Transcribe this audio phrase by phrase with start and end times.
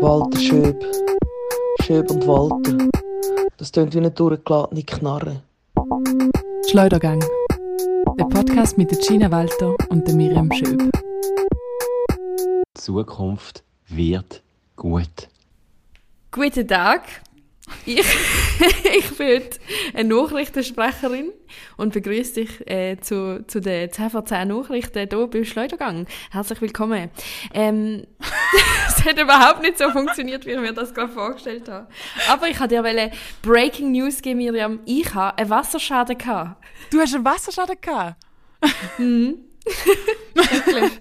[0.00, 0.84] Walter Schöb.
[1.82, 2.88] Schöb und Walter.
[3.58, 5.42] Das tönt wie eine durchgeladene Knarre.
[6.68, 7.22] Schleudergang.
[8.18, 10.90] Der Podcast mit der Gina Walter und der Miriam Schöb.
[12.10, 14.42] Die Zukunft wird
[14.74, 15.28] gut.
[16.32, 17.02] Guten Tag.
[17.84, 18.04] Ich,
[18.96, 19.58] ich bin heute
[19.94, 21.32] eine Nachrichtensprecherin
[21.76, 26.06] und begrüße dich äh, zu, zu den 10 vor 10 Nachrichten hier beim Schleudergang.
[26.30, 27.10] Herzlich willkommen.
[27.52, 28.06] Ähm,
[28.88, 31.88] es hat überhaupt nicht so funktioniert, wie ich mir das gerade vorgestellt habe.
[32.28, 34.80] Aber ich wollte dir wollte Breaking News geben, Miriam.
[34.86, 36.64] Ich habe einen Wasserschaden gehabt.
[36.90, 38.16] Du hast einen Wasserschaden gehabt?
[40.34, 40.92] Wirklich.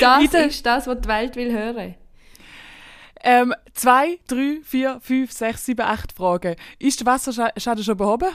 [0.00, 1.94] Das ist das, was die Welt will hören.
[3.26, 6.56] Ähm, zwei, drei, vier, fünf, sechs, sieben, acht Fragen.
[6.78, 8.28] Ist der Wasserschaden schon behoben?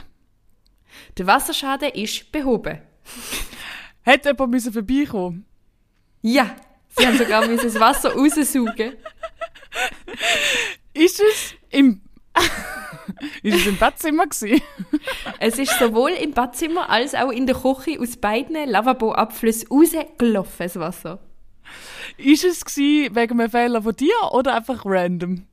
[1.16, 2.80] Der Wasserschaden ist behoben.
[4.04, 5.46] Hat jemand müssen vorbeikommen?
[6.22, 6.56] Ja,
[6.88, 8.96] sie haben sogar müssen das Wasser raussaugen.
[10.92, 12.00] Ist es im...
[13.44, 14.60] ist es im Badzimmer gewesen?
[15.38, 20.76] Es ist sowohl im Badzimmer als auch in der Küche aus beiden Lavabo-Abflüssen rausgelaufen, das
[20.80, 21.20] Wasser.
[22.22, 25.46] Ist es gewesen wegen einem Fehler von dir oder einfach random?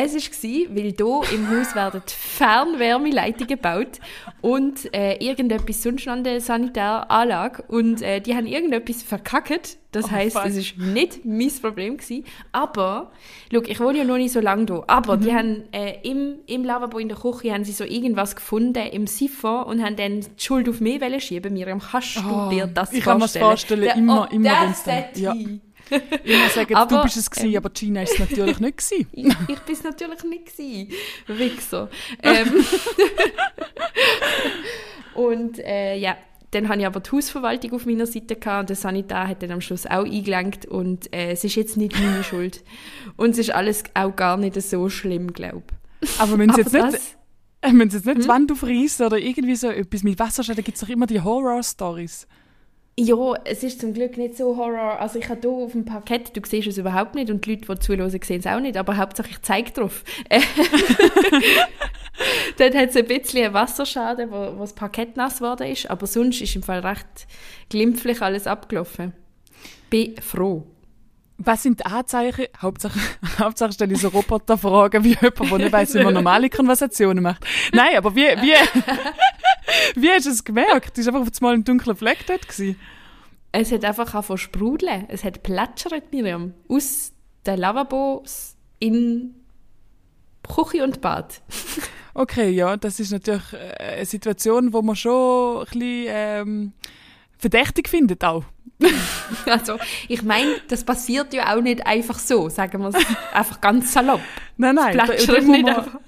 [0.00, 3.98] Es war, weil hier im Haus werden Fernwärmeleitungen gebaut
[4.42, 9.76] und äh, irgendetwas sonst an der Sanitäranlage und äh, die haben irgendetwas verkackt.
[9.90, 10.46] Das Oh, heisst, fuck.
[10.46, 11.96] es war nicht mein Problem.
[11.96, 12.24] Gewesen.
[12.52, 13.10] Aber,
[13.52, 15.20] schau, ich wohne ja noch nicht so lange hier, aber Mhm.
[15.20, 19.08] die haben äh, im, im Lavabo in der Küche haben sie so irgendwas gefunden im
[19.08, 21.54] Siphon und haben dann die Schuld auf mich schieben.
[21.54, 23.82] Miriam, kannst Oh, du dir das ich kann mir's vorstellen?
[23.82, 25.60] vorstellen, immer- immer wenn's dann- Audacity.
[25.90, 25.98] Ja.
[26.24, 29.06] Immer sagen, Aber, du bist es gewesen, ähm, aber Gina ist es natürlich nicht gewesen.
[29.12, 30.92] Ich, ich bin es natürlich nicht gewesen.
[31.26, 31.90] Wichser.
[32.22, 32.64] Ähm.
[35.14, 36.16] und äh, ja,
[36.50, 39.52] dann hatte ich aber die Hausverwaltung auf meiner Seite gehabt und der Sanitär hat dann
[39.52, 42.64] am Schluss auch eingelenkt und äh, es ist jetzt nicht meine Schuld.
[43.16, 45.64] Und es ist alles auch gar nicht so schlimm, glaube
[46.00, 46.20] ich.
[46.20, 46.98] Aber wenn sie jetzt nicht...
[47.60, 50.80] Wenn sie jetzt nicht die Wand aufreißen oder irgendwie so etwas mit Wasserschaden, gibt es
[50.80, 52.28] doch immer die Horror-Stories.
[53.00, 54.98] Ja, es ist zum Glück nicht so Horror.
[54.98, 57.72] Also ich habe hier auf dem Parkett, du siehst es überhaupt nicht und die Leute,
[57.72, 60.02] die zuhören, sehen es auch nicht, aber Hauptsache ich zeige drauf.
[62.58, 66.08] Dort hat es ein bisschen einen Wasserschaden, wo, wo das Parkett nass geworden ist, aber
[66.08, 67.28] sonst ist im Fall recht
[67.68, 69.12] glimpflich alles abgelaufen.
[69.90, 70.66] Bin froh.
[71.38, 72.46] Was sind die Anzeichen?
[72.60, 72.98] Hauptsache,
[73.38, 77.44] Hauptsache stelle ich so Roboterfragen wie jemand, der nicht weiss, wie man normale Konversationen macht.
[77.72, 78.54] Nein, aber wie, wie,
[80.00, 80.98] wie hast du es gemerkt?
[80.98, 82.48] Du warst einfach einmal ein dunkler Fleck dort.
[82.48, 82.76] Gewesen.
[83.52, 85.06] Es hat einfach angefangen zu sprudeln.
[85.08, 86.54] Es hat plätschert, Miriam.
[86.68, 87.12] Aus
[87.46, 89.34] den Lavabos in
[90.42, 91.40] Küche und Bad.
[92.14, 96.72] Okay, ja, das ist natürlich äh, eine Situation, wo man schon ein bisschen ähm,
[97.38, 98.44] verdächtig findet auch.
[99.46, 99.78] Also,
[100.08, 102.94] ich meine, das passiert ja auch nicht einfach so, sagen wir es
[103.32, 104.20] einfach ganz salopp.
[104.56, 105.98] Nein, nein, da- Plätschert dem, muss man,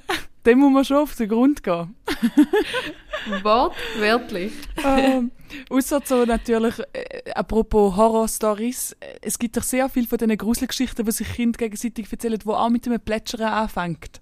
[0.46, 1.94] dem muss man schon auf den Grund gehen.
[3.42, 4.52] Wortwörtlich.
[4.84, 5.30] ähm,
[5.68, 11.04] Außer so natürlich, äh, apropos Horror-Stories, äh, es gibt doch sehr viel von diesen Gruselgeschichten,
[11.04, 14.20] die sich Kinder gegenseitig erzählen, die auch mit einem Plätschern anfängt.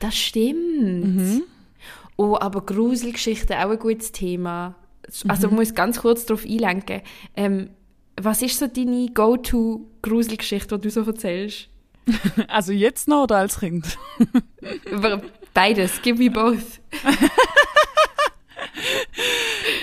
[0.00, 1.42] Das stimmt.
[2.16, 4.74] Oh, aber Gruselgeschichten auch ein gutes Thema.
[5.28, 7.02] Also, ich muss ganz kurz darauf einlenken.
[7.36, 7.70] Ähm,
[8.20, 11.68] was ist so deine Go-To-Gruselgeschichte, die du so erzählst?
[12.48, 13.98] Also jetzt noch oder als Kind?
[15.54, 16.80] Beides, give me both.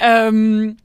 [0.01, 0.77] ähm,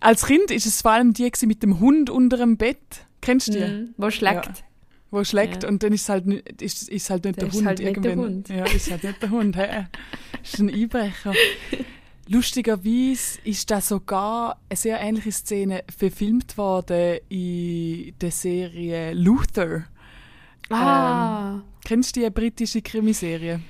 [0.00, 2.78] als Kind ist es vor allem die mit dem Hund unter dem Bett.
[3.20, 3.60] Kennst du die?
[3.60, 3.94] Mhm.
[3.96, 4.64] Wo schlägt?
[5.10, 5.68] Wo schlägt Ja.
[5.68, 7.66] und dann ist es halt, nicht- ist, ist halt nicht der ist Hund.
[7.66, 8.26] halt nicht der irgendwann.
[8.34, 8.48] Hund.
[8.50, 9.56] Ja, ist halt nicht der Hund.
[9.56, 9.86] Hä?
[10.42, 11.32] ist ein Einbrecher.
[12.26, 19.84] Lustigerweise ist da sogar eine sehr ähnliche Szene verfilmt worden in der Serie Luther.
[20.70, 21.60] Ah.
[21.84, 23.60] Kennst du die britische Krimiserie?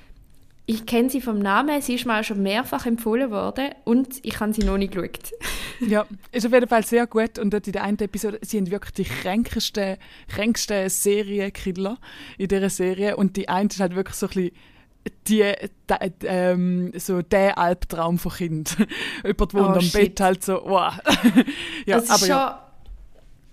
[0.67, 4.39] Ich kenne sie vom Namen, sie ist mir auch schon mehrfach empfohlen worden und ich
[4.39, 5.31] habe sie noch nicht geschaut.
[5.81, 7.37] Ja, ist auf jeden Fall sehr gut.
[7.37, 9.97] Und dort in der einen Episode, sie haben wirklich die kränksten,
[10.29, 11.97] kränksten Serienkiller
[12.37, 13.17] in dieser Serie.
[13.17, 14.51] Und die eine ist halt wirklich so ein bisschen
[15.27, 15.43] die,
[15.87, 18.75] da, ähm, so der Albtraum von Kind.
[19.23, 19.93] Jemand wohnt Oh, am shit.
[19.93, 20.93] Bett halt so, wow.
[21.85, 22.71] ja, das ist aber schon, ja.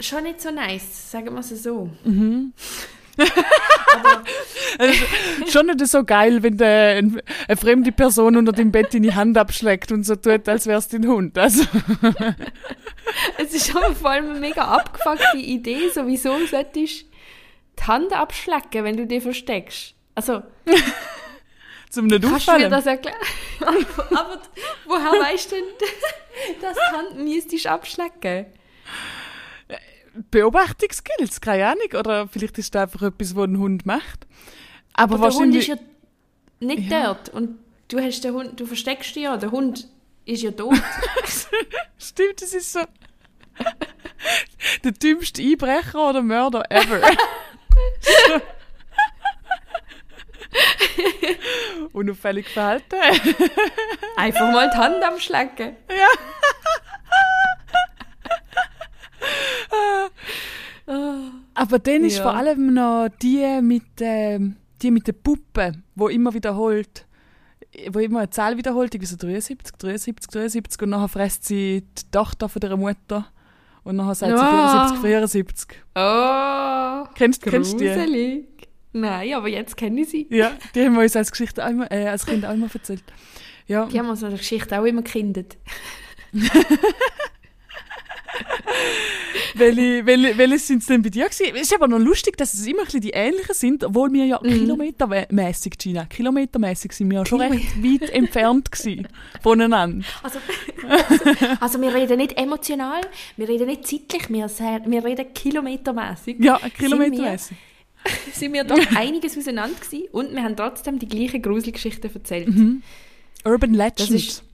[0.00, 1.90] schon nicht so nice, sagen wir es so.
[4.78, 4.94] Also,
[5.50, 9.14] schon nicht so geil, wenn der, ein- eine fremde Person unter dem Bett in die
[9.14, 11.37] Hand abschlägt und so tut, als wär's dein Hund.
[11.37, 11.64] Also,
[13.38, 17.05] Es ist schon vor allem eine mega abgefuckte Idee, sowieso solltest
[17.78, 19.94] die Hand abschlecken, wenn du dich versteckst.
[20.14, 20.43] Also,
[21.93, 23.17] zum nicht kannst du mir das erklären?
[23.61, 24.41] aber,
[24.87, 25.65] woher weißt du denn,
[26.61, 28.47] dass die Hand müsstest abschlecken?
[30.31, 31.89] Beobachtungsskills, keine Ahnung.
[31.99, 34.27] Oder vielleicht ist das einfach etwas, was ein Hund macht.
[34.94, 35.77] Aber, Aber der Hund ist ja
[36.61, 37.15] nicht Ja.
[37.15, 37.29] dort.
[37.29, 37.59] Und
[37.89, 39.37] du hast den Hund, du versteckst dich ja.
[39.37, 39.89] Der Hund
[40.25, 40.75] ist ja tot.
[41.99, 42.81] Stimmt, das ist so...
[44.85, 47.00] der dümmste Einbrecher oder Mörder ever.
[48.00, 48.41] So.
[51.93, 52.96] Unauffällig verhalten.
[54.16, 55.76] Einfach mal die Hand am Schlecken.
[61.54, 62.22] Aber dann ist Ja.
[62.25, 67.06] vor allem noch die mit, ähm, die mit den Puppen, wo immer wiederholt,
[67.90, 72.10] wo immer eine Zahl wiederholt, irgendwie so 73, 73, 73 und nachher frisst sie die
[72.10, 73.26] Tochter von der Mutter
[73.84, 74.88] und nachher sagt sie Ah.
[74.88, 75.69] 74, 74.
[75.94, 78.48] Oh, Kennst, kennst du die?
[78.93, 80.27] Nein, aber jetzt kenne ich sie.
[80.31, 83.03] Ja, die haben wir uns als, Geschichte immer, äh, als Kind auch immer erzählt.
[83.67, 85.56] Ja, Die haben uns eine Geschichte auch immer gekindet.
[89.55, 91.55] welche, welche, welche sind es denn bei dir gewesen?
[91.55, 94.25] Es ist aber noch lustig, dass es immer ein bisschen die ähnlichen sind, obwohl wir
[94.27, 94.49] ja Mhm.
[94.49, 99.09] kilometermäßig, Gina, kilometermäßig sind wir ja schon recht weit entfernt gewesen
[99.43, 100.05] voneinander.
[100.23, 100.39] Also,
[100.89, 101.25] also,
[101.61, 103.00] also wir reden nicht emotional,
[103.37, 106.37] wir reden nicht zeitlich, wir, wir reden kilometermäßig.
[106.41, 107.56] Ja, kilometermäßig.
[108.32, 112.49] Sind wir doch einiges auseinander gewesen und wir haben trotzdem die gleichen Gruselgeschichten erzählt.
[113.44, 114.00] Urban Legend.
[114.00, 114.44] Das ist,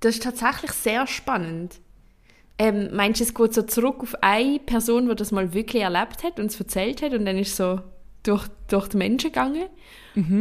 [0.00, 1.80] das ist tatsächlich sehr spannend.
[2.58, 6.22] Ähm, meinst du, es geht so zurück auf eine Person, die das mal wirklich erlebt
[6.22, 7.80] hat und es erzählt hat und dann ist so
[8.22, 9.68] durch, durch die Menschen gegangen?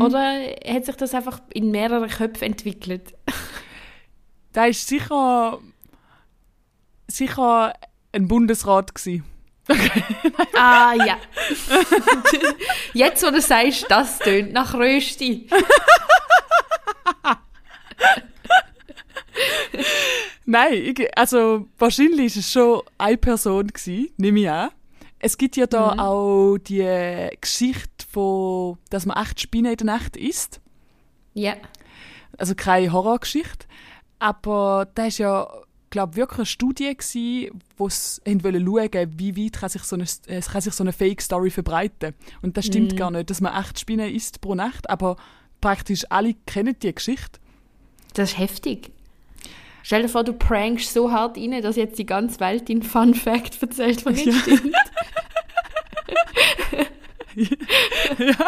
[0.01, 3.13] Oder hat sich das einfach in mehrere Köpfe entwickelt?
[4.53, 5.59] Da ist sicher,
[7.09, 7.73] sicher
[8.13, 9.25] ein Bundesrat gewesen.
[10.53, 11.17] Ah, ja.
[12.93, 15.47] Jetzt, wo du sagst, das tönt nach Rösti.
[20.45, 24.69] Nein, ich, also wahrscheinlich ist es schon eine Person gewesen, nehme ich an.
[25.19, 30.15] Es gibt ja da auch die Geschichte von, dass man echt Spinnen in der Nacht
[30.15, 30.61] isst.
[31.33, 31.55] Ja.
[32.37, 33.65] Also keine Horrorgeschichte.
[34.19, 35.47] Aber da ist ja,
[35.95, 40.41] glaube wirklich eine Studie gewesen, wo wollen schauen, wie weit kann sich so eine, äh,
[40.41, 42.13] kann sich so eine Fake-Story verbreiten.
[42.41, 45.15] Und das stimmt gar nicht, dass man echt Spinnen isst pro Nacht, aber
[45.61, 47.39] praktisch alle kennen die Geschichte.
[48.13, 48.91] Das ist heftig.
[49.83, 53.13] Stell dir vor, du prankst so hart rein, dass jetzt die ganze Welt den Fun
[53.13, 54.33] Fact erzählt, was nicht Ja.
[54.41, 54.75] stimmt.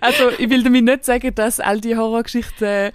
[0.00, 2.92] Also, ich will damit nicht sagen, dass all die Horrorgeschichten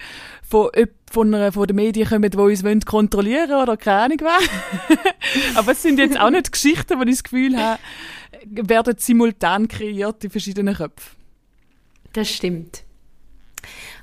[0.47, 4.19] von, öp- von, einer, von den Medien kommen, die uns wollen kontrollieren oder keine Ahnung
[4.21, 4.49] was.
[5.55, 7.79] Aber es sind jetzt auch nicht Geschichten, die ich das Gefühl habe,
[8.45, 11.17] werden simultan kreiert in verschiedenen Köpfen.
[12.13, 12.83] Das stimmt.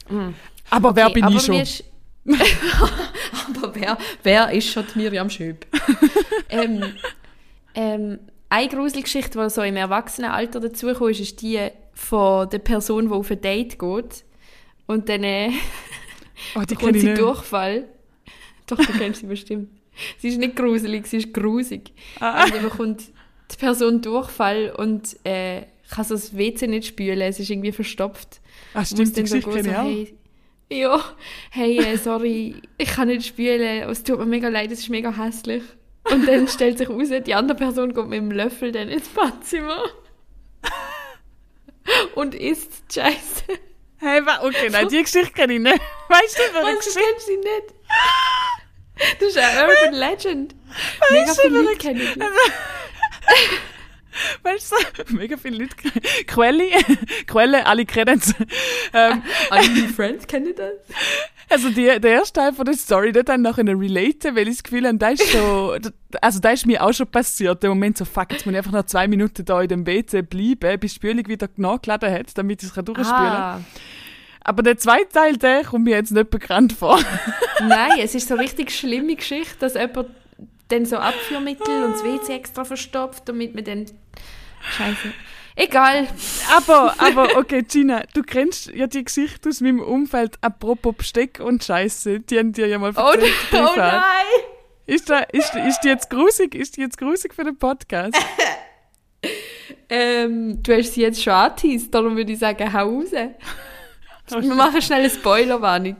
[0.08, 0.30] Mm.
[0.70, 1.84] Aber wer Okay, bin aber ich schon?
[3.54, 5.64] aber wer, wer ist schon die Miriam Schöb?
[6.48, 6.84] ähm,
[7.74, 8.18] ähm,
[8.48, 13.30] eine Gruselgeschichte, die so im Erwachsenenalter dazugekommen ist, ist die von der Person, die auf
[13.30, 14.24] ein Date geht
[14.86, 15.50] und dann äh,
[16.54, 17.14] Oh, die bekommt sie.
[17.14, 17.88] Durchfall.
[18.66, 19.68] Doch, du kennst sie bestimmt.
[20.18, 21.92] Sie ist nicht gruselig, sie ist grusig.
[22.20, 22.44] Ah.
[22.44, 23.02] Und dann bekommt
[23.50, 28.40] die Person Durchfall und äh, kann so das WC nicht spülen, es ist irgendwie verstopft.
[28.74, 29.84] Ah, muss stimmt, die dann so Geschichte auch.
[29.84, 30.16] hey,
[30.70, 31.04] ja,
[31.50, 35.16] hey, äh, sorry, ich kann nicht spülen, es tut mir mega leid, es ist mega
[35.16, 35.62] hässlich.
[36.10, 39.84] Und dann stellt sich raus, die andere Person kommt mit dem Löffel dann ins Badzimmer
[42.14, 43.44] und isst Scheiße.
[43.98, 45.80] Hey, wa- okay, nein, die Geschichte kenne ich nicht.
[46.08, 47.00] Weißt du, welche Was, du Geschichte?
[47.10, 47.74] kennst sie nicht?
[49.20, 50.54] Das ist eine Urban Legend.
[51.10, 52.20] Mega Weißt du, viele Leute welche- kennen die.
[54.42, 55.76] Weißt du, mega viele Leute.
[56.26, 56.64] Quelle,
[57.26, 58.34] Quelle, alle kennen es.
[58.92, 60.72] Ähm, Alle meine Friends kennen das.
[61.48, 64.62] Also die, der erste Teil von der Story, dort dann nachher relaten, weil ich das
[64.64, 65.76] Gefühl habe, da ist so,
[66.20, 68.72] also da ist mir auch schon passiert, der Moment so, fuck, jetzt muss ich einfach
[68.72, 72.62] noch zwei Minuten da in dem WC bleiben, bis die Spülung wieder nachgeladen hat, damit
[72.62, 73.14] ich es durchspülen kann.
[73.14, 73.60] Ah,
[74.40, 76.98] Aber der zweite Teil, der kommt mir jetzt nicht bekannt vor.
[77.60, 80.08] nein, es ist so eine richtig schlimme Geschichte, dass jemand
[80.68, 83.86] dann so Abführmittel und das WC extra verstopft, damit man dann...
[84.76, 85.12] Scheiße.
[85.58, 86.06] Egal.
[86.54, 91.64] aber, aber, okay, Gina, du kennst ja die Geschichte aus meinem Umfeld, apropos Besteck und
[91.64, 93.32] Scheiße, die haben dir ja mal Oh, erzählt.
[93.52, 93.76] oh privat.
[93.76, 94.42] nein!
[94.86, 96.54] Ist, da, ist, ist die jetzt grusig?
[96.54, 98.14] Ist die jetzt grusig für den Podcast?
[99.88, 103.12] Ähm, du hast sie jetzt schon angeteased, darum würde ich sagen, hau raus.
[104.30, 105.96] Wir machen schnell eine Spoilerwarnung.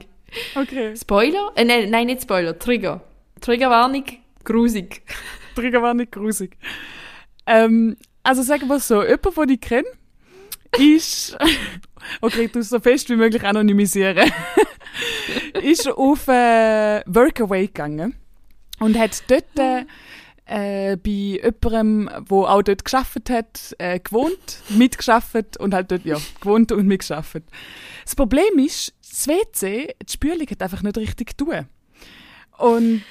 [0.56, 0.96] Okay.
[0.96, 1.52] Spoiler?
[1.54, 3.00] Äh, nein, nein, nicht Spoiler, Trigger.
[3.40, 4.04] Triggerwarnung,
[4.46, 5.02] grusig.
[5.54, 6.56] Trigger war nicht grusig.
[7.46, 9.88] Ähm, also sagen wir so, jemand, den ich kenne,
[10.78, 11.36] ist,
[12.20, 14.30] okay, du so fest wie möglich anonymisieren,
[15.62, 18.16] ist auf äh, Workaway gegangen
[18.80, 19.84] und hat dort äh,
[20.46, 26.18] äh, bei jemandem, der auch dort geschafft hat, äh, gewohnt, mitgeschafft und halt dort, ja,
[26.40, 27.42] gewohnt und mitgeschafft.
[28.04, 31.66] Das Problem ist, das WC, die Spülung hat einfach nicht richtig tun.
[32.58, 33.04] Und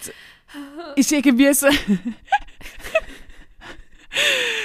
[0.95, 1.67] ist irgendwie so...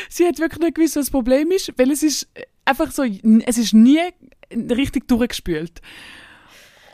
[0.09, 2.29] Sie hat wirklich nicht gewusst, was das Problem ist, weil es ist
[2.65, 4.01] einfach so, es ist nie
[4.53, 5.81] richtig durchgespült.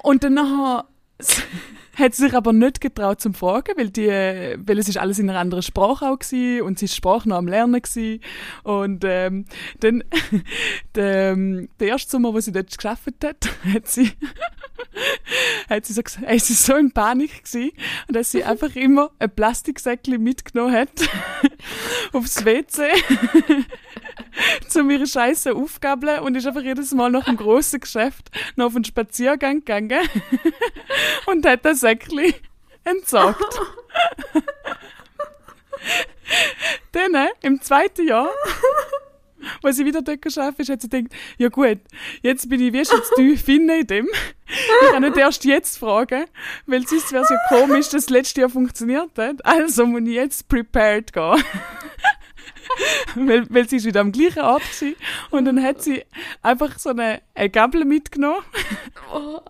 [0.03, 0.39] Und dann
[1.97, 5.31] hat sie sich aber nicht getraut zum Fragen, weil, die, weil es ist alles in
[5.31, 8.21] einer anderen Sprache auch war und sie ist Sprache noch am Lernen gewesen.
[8.63, 9.47] Und ähm,
[9.81, 10.05] dann,
[10.95, 14.13] der, ähm, der erste Sommer, wo sie dort geschafft hat, hat sie,
[15.69, 17.73] hat sie so, gesagt, sie ist so in Panik gewesen,
[18.09, 20.91] dass sie einfach immer ein Plastiksäckchen mitgenommen hat
[22.13, 22.89] aufs WC
[24.69, 28.75] zum ihre Scheiße aufgabeln und ist einfach jedes Mal nach einem grossen Geschäft noch auf
[28.75, 30.09] einen Spaziergang gegangen
[31.27, 32.35] und hat das Säckchen
[32.85, 33.61] entsorgt.
[36.93, 38.31] Dann, äh, im zweiten Jahr,
[39.63, 41.79] wo sie wieder dort geschafft ist, hat sie gedacht, ja gut,
[42.23, 44.09] jetzt bin ich wie schon zu tief in dem.
[44.49, 46.25] Ich kann nicht erst jetzt fragen,
[46.67, 49.45] weil sonst wäre es ja komisch, dass das letzte Jahr funktioniert hat.
[49.45, 51.43] Also muss ich jetzt prepared gehen.
[53.15, 54.93] weil, weil sie ist wieder am gleichen Ort war.
[55.31, 56.05] Und dann hat sie
[56.43, 58.43] einfach so eine, eine Gabel mitgenommen,
[59.13, 59.41] Oh.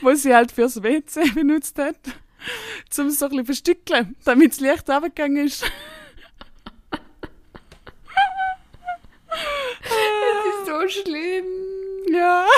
[0.00, 1.96] wo sie halt fürs WC benutzt hat,
[2.88, 5.64] zum es so ein bisschen verstückeln, damit das Licht runtergegangen ist.
[9.82, 11.44] Es ist so schlimm.
[12.12, 12.46] Ja.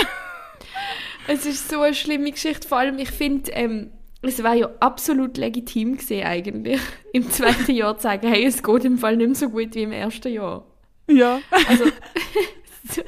[1.28, 2.66] Es ist so eine schlimme Geschichte.
[2.66, 6.80] Vor allem, ich finde, ähm, es war ja absolut legitim gesehen eigentlich,
[7.12, 9.82] im zweiten Jahr zu sagen, hey, es geht im Fall nicht mehr so gut wie
[9.82, 10.66] im ersten Jahr.
[11.08, 11.40] Ja.
[11.68, 11.84] Also,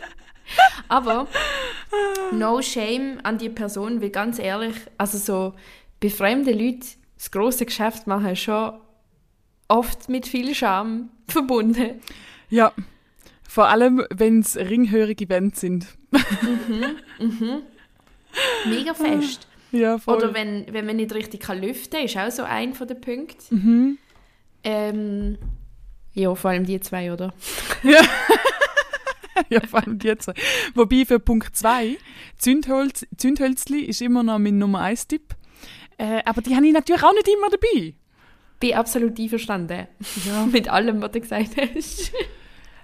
[0.88, 1.26] aber
[2.32, 5.54] no shame an die Person, weil ganz ehrlich, also so
[6.00, 8.74] bei fremden Leuten das große Geschäft machen ist schon
[9.68, 12.00] oft mit viel Scham verbunden.
[12.50, 12.72] Ja.
[13.54, 15.86] Vor allem, wenn es ringhörige Events sind.
[18.66, 19.46] Mega fest.
[19.70, 20.16] Ja, voll.
[20.16, 23.00] Oder wenn, wenn man nicht richtig kann lüften kann, ist auch so ein von den
[23.00, 23.54] Punkten.
[23.54, 23.98] Mhm.
[24.64, 25.38] Ähm,
[26.14, 27.32] ja, vor allem die zwei, oder?
[29.48, 30.34] ja, vor allem die zwei.
[30.74, 31.96] Wobei für Punkt 2,
[32.36, 35.36] Zündholz, Zündhölzli ist immer noch mein Nummer 1 Tipp.
[35.96, 37.94] Äh, aber die habe ich natürlich auch nicht immer dabei.
[38.58, 39.86] Bin absolut einverstanden.
[40.26, 40.44] Ja.
[40.52, 42.10] Mit allem, was du gesagt hast.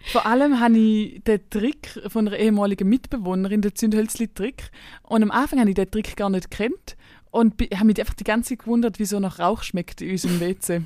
[0.07, 4.71] Vor allem habe ich den Trick von einer ehemaligen Mitbewohnerin, den Zündhölzli-Trick.
[5.03, 6.97] Und am Anfang habe ich den Trick gar nicht gekannt.
[7.31, 10.83] Und habe mich einfach die ganze Zeit gewundert, wieso nach Rauch schmeckt in unserem WC.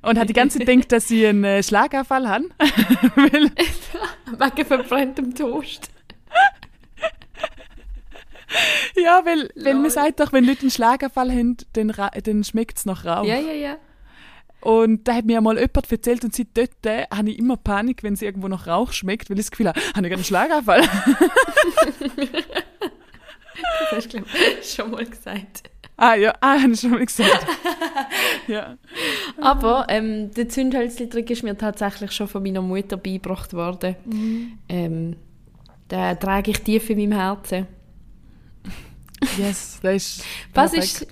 [0.00, 2.44] Und habe die ganze Zeit gedacht, dass ich einen äh, Schlaganfall habe.
[3.16, 3.50] Weil,
[4.26, 5.90] Wegen verbranntem Toast.
[8.96, 11.92] ja, weil, weil man sagt doch, wenn Leute einen Schlaganfall haben, dann,
[12.24, 13.24] dann schmeckt es nach Rauch.
[13.26, 13.76] Ja, ja, ja.
[14.62, 18.02] Und da hat mir mal jemand erzählt und seit dort äh, habe ich immer Panik,
[18.04, 20.82] wenn es irgendwo nach Rauch schmeckt, weil ich das Gefühl habe, habe ich einen Schlaganfall?
[23.80, 24.28] Das hast du, glaube
[24.60, 25.64] ich, schon mal gesagt.
[25.96, 27.46] ah ja, ah, habe ich schon mal gesagt.
[28.46, 28.76] ja.
[29.40, 33.96] Aber ähm, der Zündhölzli-Trick ist mir tatsächlich schon von meiner Mutter beigebracht worden.
[34.68, 35.16] Ähm,
[35.90, 37.66] den trage ich tief in meinem Herzen.
[39.36, 41.06] Yes, das ist Was ist...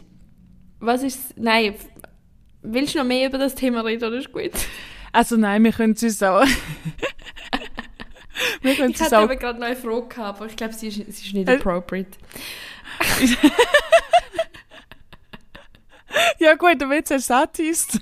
[0.79, 1.37] Was ist...
[1.37, 1.75] Nein,
[2.63, 4.51] willst du noch mehr über das Thema reden, oder ist gut?
[5.13, 6.45] Also nein, wir können es uns auch...
[8.63, 9.23] wir können Ich hatte auch...
[9.25, 11.57] aber gerade eine Frage gehabt, aber ich glaube, sie ist, sie ist nicht Äh.
[11.57, 12.19] appropriate.
[16.39, 18.01] Ja gut, hast du es angeteased.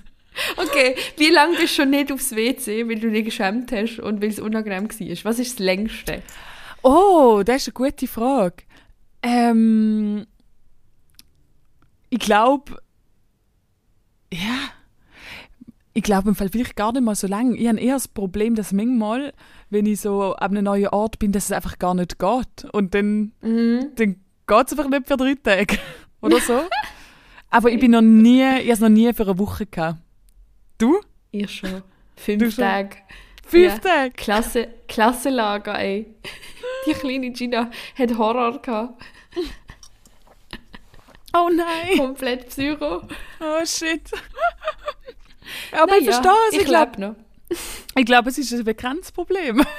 [0.57, 4.23] Okay, wie lange bist du schon nicht aufs WC, weil du dich geschämt hast und
[4.23, 5.25] weil es unangenehm war?
[5.25, 6.23] Was ist das längste?
[6.83, 8.62] Oh, das ist eine gute Frage.
[9.23, 10.27] Ähm,
[12.09, 12.81] ich glaube,
[14.32, 14.56] ja,
[15.94, 17.56] ich glaube im Fall vielleicht gar nicht mal so lange.
[17.56, 19.32] Ich habe eher das Problem, dass manchmal,
[19.70, 22.64] wenn ich so an einem neuen Ort bin, dass es einfach gar nicht geht.
[22.73, 23.88] Und dann, Mhm.
[23.97, 24.16] dann
[24.47, 25.78] geht es einfach nicht für drei Tage.
[26.20, 26.61] Oder so.
[27.50, 29.99] Aber ich bin noch nie, ich habe es noch nie für eine Woche gehabt.
[30.76, 31.00] Du?
[31.30, 31.82] Ich schon.
[32.16, 32.64] Fünf Du schon?
[32.64, 32.97] Tage.
[33.47, 33.78] Fünf Ja.
[33.78, 34.11] Tage?
[34.12, 36.06] Klasse, Klassenlager, ey.
[36.87, 39.02] Die kleine Gina hat Horror gehabt.
[41.35, 41.99] Oh nein.
[41.99, 43.02] Komplett Psycho.
[43.40, 44.02] Oh shit.
[45.73, 46.54] Aber ich Naja, verstehe es.
[46.54, 47.58] Ich Ich glaube, glaube noch.
[47.97, 49.64] ich glaub, es ist ein bekanntes Problem.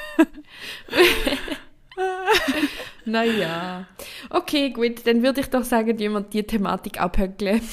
[3.04, 3.86] Naja.
[4.30, 5.06] Okay, gut.
[5.06, 7.60] Dann würde ich doch sagen, jemand die Thematik abhöckeln.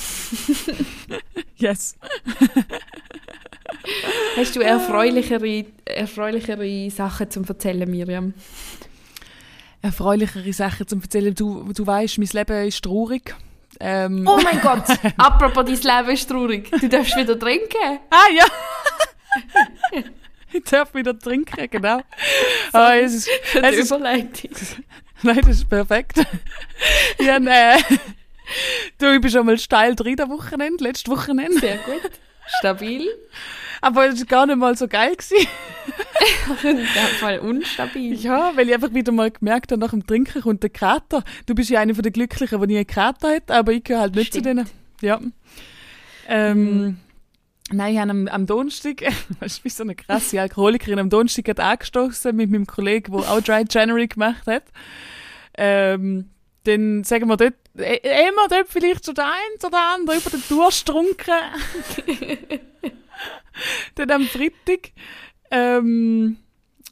[1.60, 1.96] Yes.
[4.36, 8.36] Hast du erfreulichere, erfreulichere Sachen zum Erzählen, Miriam?
[9.82, 11.34] Erfreulichere Sachen zum Erzählen.
[11.34, 13.36] Du, du weißt, mein Leben ist traurig.
[13.80, 14.84] Ähm, Oh mein Gott!
[15.18, 16.70] Apropos, dein Leben ist traurig.
[16.72, 18.00] Du darfst wieder trinken.
[18.10, 18.46] Ah, ja.
[20.54, 22.02] ich darf wieder trinken, genau.
[22.74, 23.92] Ah, es ist, es ist,
[25.24, 26.18] nein, das ist perfekt.
[26.18, 27.78] hab, äh,
[28.98, 31.60] du, ich bin schon mal steil drin am Wochenende, letztes Wochenende.
[31.60, 32.12] Sehr gut.
[32.60, 33.08] Stabil.
[33.82, 35.16] Aber es war gar nicht mal so geil.
[36.64, 36.86] Dem
[37.20, 38.16] Fall unstabil.
[38.16, 41.24] Ja, weil ich einfach wieder mal gemerkt habe, nach dem Trinken kommt der Kater.
[41.46, 44.02] Du bist ja eine von den Glücklichen, die nie einen Kater hat, aber ich gehöre
[44.02, 44.60] halt nicht zu Stimmt.
[44.60, 44.70] denen.
[45.02, 45.22] Ja.
[46.28, 46.98] Ähm,
[47.70, 49.02] Nein, ich habe am, am Donnerstag,
[49.40, 53.30] weißt du, wie so eine krasse Alkoholikerin, am Donnerstag gerade angestoßen mit meinem Kollegen, der
[53.30, 54.64] auch Dry January gemacht hat.
[55.58, 56.30] Ähm,
[56.68, 60.30] dann sagen wir dort, äh, immer dort vielleicht so der eins oder der andere über
[60.30, 61.32] den Durst getrunken.
[63.96, 64.92] dann am Freitag
[65.52, 66.38] ähm,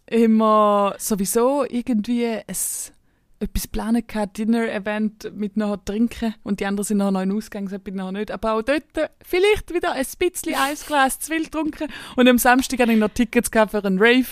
[0.10, 6.86] haben wir sowieso irgendwie ein, etwas geplant gehabt, Dinner-Event mit nachher trinken und die anderen
[6.86, 8.32] sind nachher noch in den Ausgang, das bin ich nachher nicht.
[8.32, 12.80] Aber auch dort äh, vielleicht wieder ein bisschen Eisglas zu viel getrunken und am Samstag
[12.80, 14.26] hatte ich noch Tickets für einen Rave,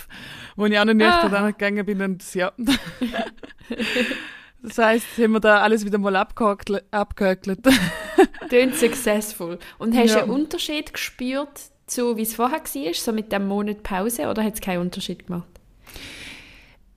[0.55, 1.51] wo ich auch noch nüchtern Ah.
[1.51, 2.53] gegangen bin und ja.
[4.65, 7.59] Das heisst, haben wir da alles wieder mal abgehökelt.
[8.49, 9.59] Tönt successful.
[9.77, 10.23] Und hast du Ja.
[10.23, 11.49] einen Unterschied gespürt
[11.85, 15.27] zu, wie es vorher war, so mit dem Monat Pause, oder hat es keinen Unterschied
[15.27, 15.47] gemacht?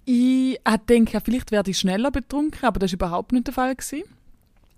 [0.05, 3.75] Ich gedacht, vielleicht werde ich schneller betrunken, aber das war überhaupt nicht der Fall.
[3.75, 4.05] Gewesen.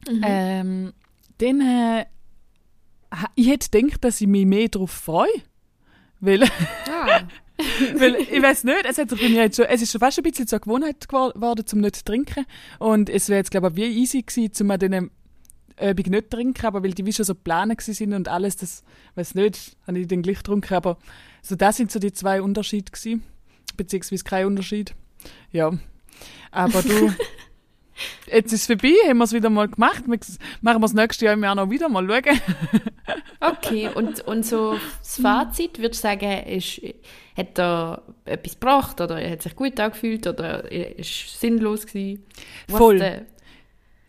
[0.09, 0.23] Mhm.
[0.25, 0.92] Ähm,
[1.38, 2.07] dann, äh,
[3.35, 5.28] ich hätte gedacht, dass ich mich mehr darauf freue.
[6.21, 7.21] Weil, Ah.
[7.97, 10.23] weil ich weiß nicht, es, hat bei mir jetzt schon, es ist schon fast ein
[10.23, 12.47] bisschen zur Gewohnheit geworden, zum nicht zu trinken.
[12.79, 15.11] Und es wäre jetzt, glaube ich, wie easy gewesen, zum an diesen
[15.81, 18.83] Übung nicht zu trinken, aber weil die wie schon so gewesen sind und alles, das,
[19.15, 20.99] weiß nicht, habe ich dann gleich getrunken, aber
[21.43, 23.23] so das sind so die zwei Unterschiede gewesen,
[23.77, 24.95] beziehungsweise kein Unterschied.
[25.53, 25.73] Ja,
[26.50, 27.12] aber du,
[28.26, 30.19] jetzt ist es vorbei, haben wir es wieder mal gemacht, wir
[30.61, 32.40] machen wir es nächstes Jahr im Jahr noch wieder mal schauen.
[33.40, 36.81] Okay, und, und so das Fazit, würdest du sagen, ist,
[37.37, 42.26] hat er etwas gebracht oder er hat sich gut angefühlt oder ist es sinnlos gewesen?
[42.67, 43.26] Was Voll.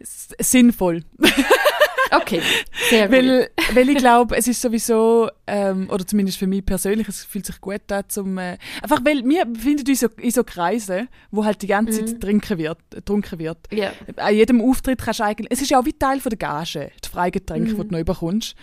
[0.02, 1.04] Sinnvoll.
[2.12, 2.41] Okay,
[2.89, 3.17] sehr gut.
[3.17, 7.45] Weil, weil ich glaube, es ist sowieso, ähm, oder zumindest für mich persönlich, es fühlt
[7.45, 11.45] sich gut an, zum, äh, einfach weil wir befinden uns so, in so Kreisen, wo
[11.45, 13.58] halt die ganze Zeit trinken wird, getrunken wird.
[13.72, 13.91] ja.
[14.15, 16.91] An jedem Auftritt kannst du eigentlich, es ist ja auch wie Teil von der Gage,
[17.04, 18.56] die Freigetränke, die du noch bekommst.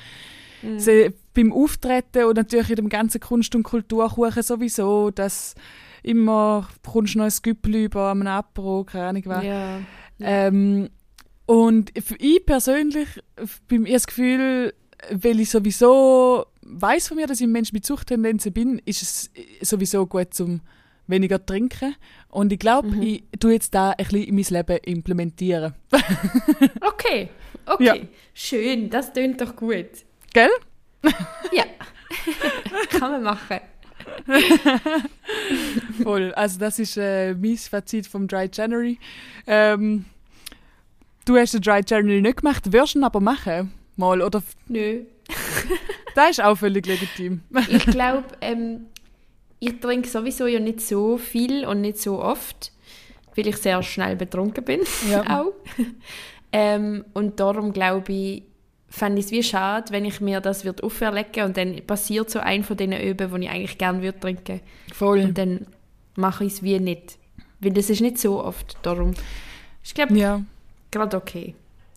[0.78, 0.90] So,
[1.34, 5.54] beim Auftreten und natürlich in dem ganzen Kunst- und Kulturkuchen sowieso, dass
[6.02, 9.44] immer bekommst du noch ein Güppel über am Apro, keine Ahnung was.
[9.44, 9.78] ja.
[10.18, 10.88] Ähm,
[11.46, 13.08] und für ich persönlich
[13.68, 14.74] bin ich das Gefühl,
[15.10, 19.30] weil ich sowieso weiß von mir, dass ich ein Mensch mit Suchttendenzen bin, ist es
[19.68, 20.60] sowieso gut zum
[21.06, 21.94] weniger trinken.
[22.28, 25.74] Und ich glaube, ich tue jetzt da ein bisschen in mein Leben implementieren.
[26.80, 27.28] Okay,
[27.66, 27.84] okay.
[27.84, 27.94] Ja.
[28.34, 29.86] Schön, das tönt doch gut.
[30.32, 30.50] Gell?
[31.52, 31.64] Ja.
[32.90, 33.60] Kann man machen.
[36.02, 36.32] Voll.
[36.34, 38.98] Also das ist äh, mein Fazit vom Dry January.
[39.46, 40.06] Ähm,
[41.26, 43.72] du hast den Dry January nicht gemacht, wirst du ihn aber machen.
[43.96, 44.42] Mal, oder?
[44.68, 45.02] Nö.
[46.14, 47.42] Das ist auch völlig legitim.
[47.68, 48.86] Ich glaube, ähm,
[49.58, 52.72] ich trinke sowieso ja nicht so viel und nicht so oft,
[53.34, 54.80] weil ich sehr schnell betrunken bin.
[55.10, 55.40] Ja.
[55.42, 55.52] auch.
[56.52, 58.44] Ähm, und darum glaube ich,
[58.88, 62.38] fände ich es wie schade, wenn ich mir das würde auferlegen und dann passiert so
[62.38, 64.60] ein von diesen Öben, die ich eigentlich gerne würde trinken.
[64.94, 65.20] Voll.
[65.20, 65.66] Und dann
[66.14, 67.18] mache ich es wie nicht.
[67.60, 68.78] Weil das ist nicht so oft.
[68.80, 69.12] Darum
[69.84, 70.42] ich glaube Ja.
[70.90, 71.54] Gerade okay.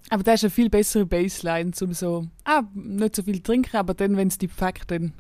[0.10, 3.93] Aber das ist eine viel bessere Baseline, um so, ah, nicht so viel trinken, aber
[3.93, 5.13] dann, wenn es die packt, dann,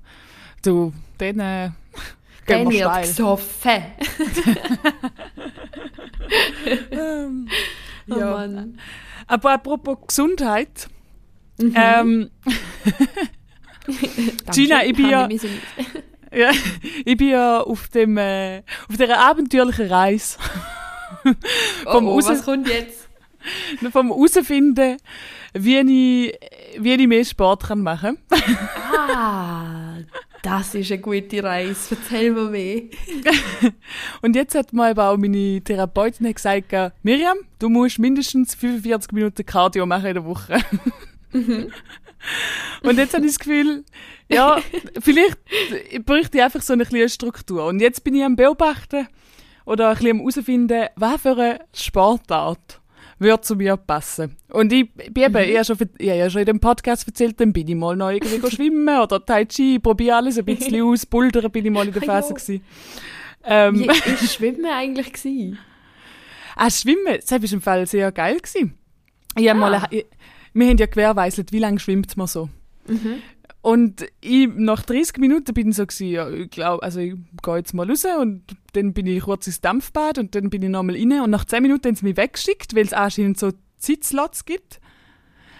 [0.63, 1.69] du, dann, äh,
[2.47, 3.01] gehen wir steil.
[3.07, 3.83] gesoffen.
[6.91, 7.47] Ähm,
[8.11, 8.31] Oh ja.
[8.31, 8.79] Mann.
[9.27, 10.87] Aber apropos Gesundheit,
[11.59, 11.73] Mhm.
[11.75, 12.29] ähm,
[14.51, 15.27] Gina, ich bin ja-
[16.31, 16.51] ja,
[17.05, 20.37] ich bin ja auf dem, äh, auf dieser abenteuerlichen Reise
[21.85, 22.98] Oh, Vom oh, Raus- was kommt jetzt?
[23.91, 24.97] vom herausfinden,
[25.53, 26.39] wie ich,
[26.79, 28.17] wie ich mehr Sport kann machen
[29.07, 29.97] Ah,
[30.41, 31.95] das ist eine gute Reise.
[31.95, 32.83] Erzähl mir mehr.
[34.21, 39.11] Und jetzt hat mir aber auch meine Therapeutin gesagt, äh, Miriam, du musst mindestens 45
[39.11, 40.59] Minuten Cardio machen in der Woche.
[42.83, 43.83] Und jetzt habe ich das Gefühl,
[44.29, 44.61] ja,
[44.99, 45.37] vielleicht
[46.05, 47.65] bräuchte ich einfach so eine kleine Struktur.
[47.65, 49.07] Und jetzt bin ich am Beobachten
[49.65, 52.78] oder ein bisschen am herausfinden, was für eine Sportart
[53.19, 54.35] würde zu mir passen.
[54.49, 57.39] Und ich bin eben, ich habe schon, ich habe ja schon in dem Podcast erzählt,
[57.39, 61.05] dann bin ich mal noch irgendwie schwimmen oder Tai Chi, probiere alles ein bisschen aus,
[61.05, 62.63] Bouldern bin ich mal in der Ah, Phase gewesen.
[63.43, 63.85] Ähm, Wie
[64.25, 65.57] ist Schwimmen eigentlich gewesen?
[66.55, 68.37] Ah, Schwimmen, das war im Fall sehr geil.
[68.37, 68.73] Gewesen.
[69.37, 69.53] Ich Ah.
[69.53, 70.05] mal, ich,
[70.53, 72.49] wir haben ja gewährleistet, wie lange schwimmt man so.
[73.61, 77.57] Und ich, nach 30 Minuten bin ich so gewesen, ja, ich glaube, also ich gehe
[77.57, 78.43] jetzt mal raus und
[78.73, 81.61] dann bin ich kurz ins Dampfbad und dann bin ich nochmal rein und nach 10
[81.63, 84.79] Minuten haben sie mich weggeschickt, weil es anscheinend so Zeitslots gibt,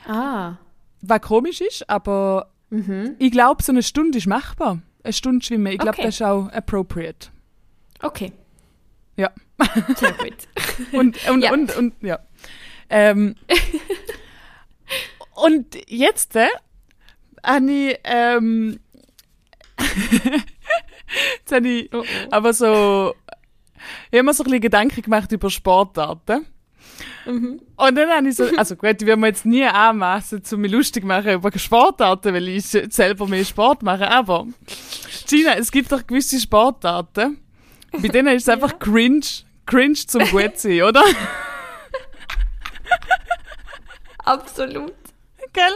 [0.07, 0.57] Ah.
[1.01, 3.15] was komisch ist, aber Mhm.
[3.19, 4.79] ich glaube, so eine Stunde ist machbar.
[5.03, 6.03] Eine Stunde schwimmen, ich glaube, Okay.
[6.05, 7.29] das ist auch appropriate.
[8.01, 8.31] Okay.
[9.17, 9.31] Ja.
[9.97, 10.37] Sehr gut.
[10.93, 11.51] Und, und, Ja.
[11.51, 12.19] und, und, ja.
[12.89, 13.35] Ähm,
[15.35, 16.35] und jetzt
[17.43, 18.79] habe ich, ähm,
[19.79, 22.05] jetzt habe ich Oh, oh.
[22.31, 23.15] aber so,
[24.11, 26.45] ich habe mir so ein bisschen Gedanken gemacht über Sportarten.
[27.25, 27.61] Mhm.
[27.75, 30.71] Und dann habe ich so, also gut, ich werde mir jetzt nie anmassen, zu mich
[30.71, 34.47] lustig machen über Sportarten, weil ich selber mehr Sport mache, aber
[35.27, 37.39] Gina, es gibt doch gewisse Sportarten,
[37.91, 39.25] bei denen ist es einfach cringe,
[39.65, 41.03] cringe zum gut sein, oder?
[44.25, 44.93] Absolut.
[45.53, 45.73] Gell?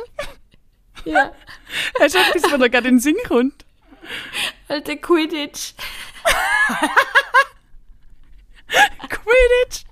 [1.06, 1.32] Ja.
[2.00, 3.66] Hast du etwas, was dir gerade in den Sinn kommt?
[4.68, 5.74] Alter Quidditch.
[9.10, 9.84] Quidditch!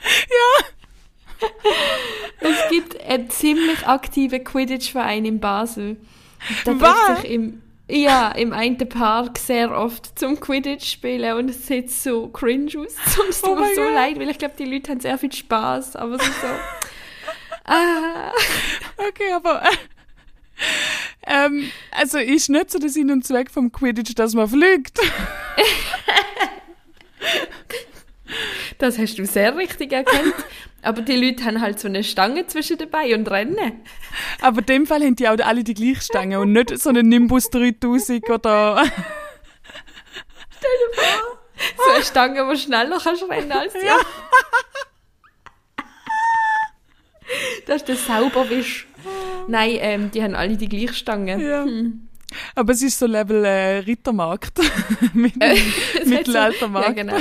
[0.00, 1.48] Ja!
[2.40, 5.96] Es gibt einen ziemlich aktiven Quidditch-Verein in Basel.
[6.64, 6.78] Was?
[6.78, 11.90] trifft sich im, ja, im einen Park sehr oft zum Quidditch spielen und es sieht
[11.90, 12.94] so cringe aus.
[13.18, 13.94] Und es Oh tut mir so Gott.
[13.94, 16.46] leid, weil ich glaube, die Leute haben sehr viel Spaß, aber es ist so...
[17.64, 18.32] ah,
[18.96, 19.62] Okay, aber.
[21.22, 24.98] Äh, ähm, also nicht so der Sinn und Zweck vom Quidditch, dass man fliegt.
[28.78, 30.34] das hast du sehr richtig erkannt.
[30.82, 33.80] Aber die Leute haben halt so eine Stange zwischen dabei und rennen.
[34.42, 37.08] Aber in dem Fall haben die auch alle die gleiche Stange und nicht so einen
[37.08, 38.84] Nimbus 3000 oder.
[41.76, 43.98] So eine Stange, wo schneller kannst rennen als die Ja.
[47.66, 48.86] Das ist der Sauberwisch.
[49.48, 51.42] Nein, ähm, die haben alle die gleiche Stange.
[51.42, 51.66] Ja.
[52.54, 54.58] Aber es ist so Level äh, Rittermarkt.
[55.14, 55.56] Mit, Äh,
[56.06, 56.88] Mittelaltermarkt.
[56.88, 57.18] Ja, genau.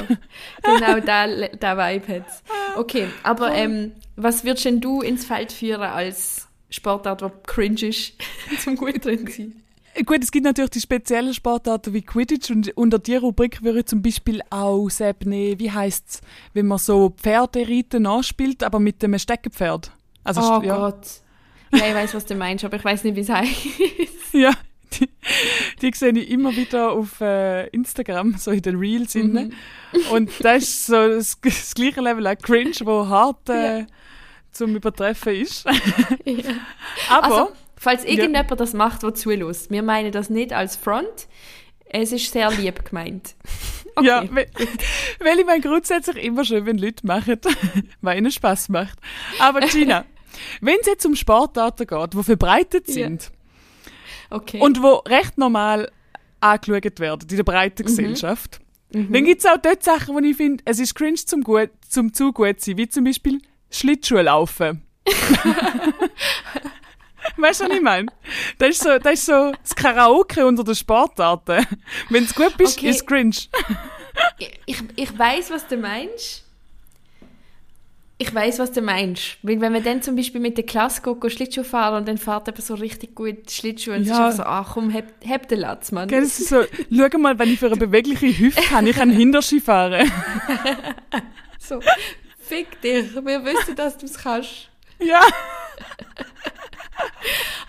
[0.63, 2.43] Genau, der, der Vibe hat's.
[2.75, 8.13] Okay, aber ähm, was würdest denn du ins Feld führen als Sportart, die cringe ist,
[8.59, 9.63] zum gut drin sein?
[10.05, 13.85] Gut, es gibt natürlich die speziellen Sportarten wie Quidditch und unter die Rubrik würde ich
[13.85, 16.21] zum Beispiel auch Sepp nehmen, wie heisst's,
[16.53, 19.91] wenn man so Pferdereiten nachspielt, aber mit dem Steckenpferd.
[20.23, 21.21] Also, oh ja, Gott.
[21.73, 23.51] Ja, ich weiß, was du meinst, aber ich weiß nicht, wie es heißt.
[24.33, 24.51] ja,
[24.99, 25.09] die,
[25.81, 29.15] die sehe ich immer wieder auf äh, Instagram, so in den Reels.
[29.15, 29.51] Mhm.
[30.11, 33.85] Und das ist so das, das gleiche Level an Cringe, wo hart äh, Ja.
[34.51, 35.65] zum Übertreffen ist.
[36.25, 36.43] ja.
[37.09, 41.27] Aber, Also, falls irgendjemand das macht, der zulässt, wir meinen das nicht als Front.
[41.95, 43.35] Es ist sehr lieb gemeint.
[43.95, 44.07] Okay.
[44.07, 44.47] ja, weil,
[45.19, 47.39] weil ich meine grundsätzlich immer schön, wenn Leute machen,
[48.01, 48.97] weil ihnen Spaß macht.
[49.37, 50.03] Aber Gina,
[50.61, 52.93] wenn es jetzt um Sportarten geht, die verbreitet Ja.
[52.93, 53.31] sind
[54.29, 54.59] Okay.
[54.59, 55.91] und wo recht normal
[56.39, 58.59] angeschaut werden in der breiten Gesellschaft,
[58.91, 62.13] dann gibt es auch dort Sachen, wo ich finde, es ist cringe zum, gut, zum
[62.13, 63.39] zu gut sein, wie zum Beispiel
[63.71, 64.83] Schlittschuhlaufen.
[67.37, 68.07] weißt du, was ich meine?
[68.59, 71.65] Das ist, so, das ist so das Karaoke unter den Sportarten.
[72.09, 72.89] Wenn du gut bist, Okay.
[72.89, 73.35] ist cringe.
[74.37, 76.42] ich, ich, ich weiß, was du meinst.
[78.25, 79.37] Ich weiß, was du meinst.
[79.41, 82.47] Weil wenn man dann zum Beispiel mit der Klasse geht, Schlittschuh fahren und dann fährt
[82.47, 84.25] eben so richtig gut Schlittschuh und es ist Ja.
[84.27, 86.07] einfach so, ach komm, heb, heb den Latz, Mann.
[86.07, 89.59] Gell, ist so, schau mal, wenn ich für eine bewegliche Hüfte habe, ich kann Hinterski
[89.59, 90.09] fahren.
[91.59, 91.79] So,
[92.39, 94.69] fick dich, wir wissen, dass du es kannst.
[94.99, 95.21] ja.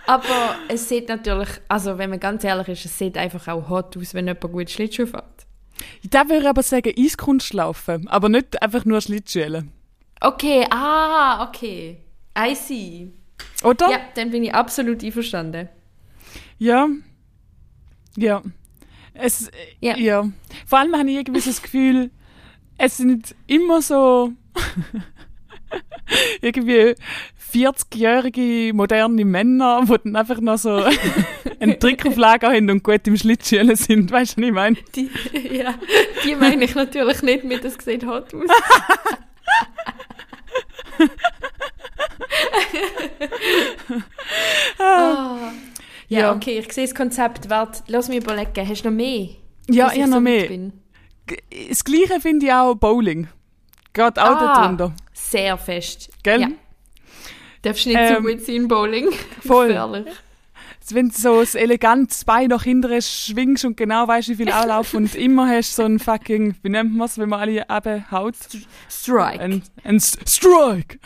[0.06, 3.96] Aber es sieht natürlich, also wenn man ganz ehrlich ist, es sieht einfach auch hot
[3.96, 5.46] aus, wenn jemand gut Schlittschuh fährt.
[6.10, 9.64] Da würde ich aber sagen, Eiskunstlaufen, aber nicht einfach nur Schlittschuhe.
[10.24, 11.98] Okay, ah, okay.
[12.36, 13.12] I see.
[13.62, 13.90] Oder?
[13.90, 15.68] Ja, dann bin ich absolut einverstanden.
[16.58, 16.88] Ja.
[18.16, 18.42] Ja.
[19.12, 19.96] Es, Ja.
[19.96, 20.28] ja.
[20.66, 22.10] Vor allem habe ich irgendwie das Gefühl,
[22.78, 24.32] es sind immer so
[26.40, 26.94] irgendwie
[27.52, 30.84] 40-jährige moderne Männer, die dann einfach noch so
[31.60, 34.10] einen Trick auf Lager haben und gut im Schlittschuhen sind.
[34.10, 34.76] Weißt du, was ich meine?
[34.94, 35.10] Die,
[35.52, 35.74] ja,
[36.24, 38.48] die meine ich natürlich nicht mit, das sieht hot aus.
[44.78, 45.50] Ah.
[46.08, 46.32] ja, Ja.
[46.32, 47.48] okay, ich sehe das Konzept.
[47.50, 48.68] Warte, lass mich überlegen.
[48.68, 49.28] Hast du noch mehr?
[49.68, 50.46] Ja, ich so noch weit mehr.
[50.48, 50.72] bin?
[51.68, 53.28] Das Gleiche finde ich auch Bowling.
[53.92, 54.54] Geht auch Ah.
[54.54, 54.94] darunter.
[55.12, 56.10] Sehr fest.
[56.22, 56.40] Gell?
[56.42, 56.48] Ja.
[57.62, 59.08] Darfst nicht so Ähm, gut sein, Bowling.
[59.46, 59.68] voll.
[59.68, 60.06] Gefährlich.
[60.90, 64.92] Wenn du so das elegantes Bein nach hinten schwingst und genau weißt, wie viel Anlauf
[64.94, 68.34] und immer hast so ein fucking, wie nennt man es, wenn man alle abhaut?
[68.90, 69.40] Strike.
[69.40, 70.98] Ein, ein Strike!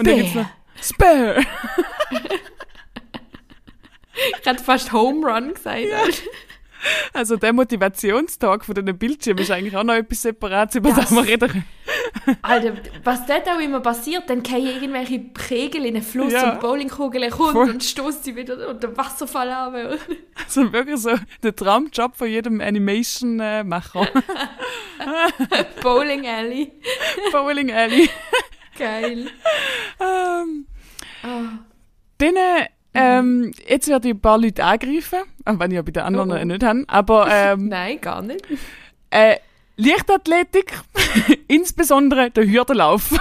[0.02, 0.46] Noch,
[0.80, 1.44] Spare!
[4.40, 6.22] Ich hätte fast Home Run gesagt.
[7.12, 11.12] Also der Motivationstag von diesen Bildschirmen ist eigentlich auch noch etwas Separates, über das, Das-
[11.12, 11.64] wir reden können.
[12.42, 12.72] Alter,
[13.04, 16.52] was dort auch immer passiert, dann fallen irgendwelche Kegel in den Fluss Ja.
[16.52, 17.70] und Bowlingkugeln kommt Voll.
[17.70, 19.74] und stoßt sie wieder unter den Wasserfall ab.
[20.44, 21.10] Also wirklich so
[21.42, 24.06] der Traumjob von jedem Animation-Macher.
[25.82, 26.72] Bowling Alley.
[27.32, 28.08] Bowling Alley.
[28.78, 29.26] Geil.
[30.00, 30.66] Ähm,
[31.22, 31.58] Ah.
[32.18, 32.34] Dann,
[32.94, 36.30] ähm, jetzt werde ich ein paar Leute angreifen, auch wenn ich ja bei den anderen
[36.30, 36.44] Oh, oh.
[36.44, 36.84] nicht habe.
[36.88, 38.44] Aber ähm, Nein, gar nicht.
[39.10, 39.36] äh,
[39.76, 40.72] Leichtathletik,
[41.48, 43.10] insbesondere der Hürdenlauf.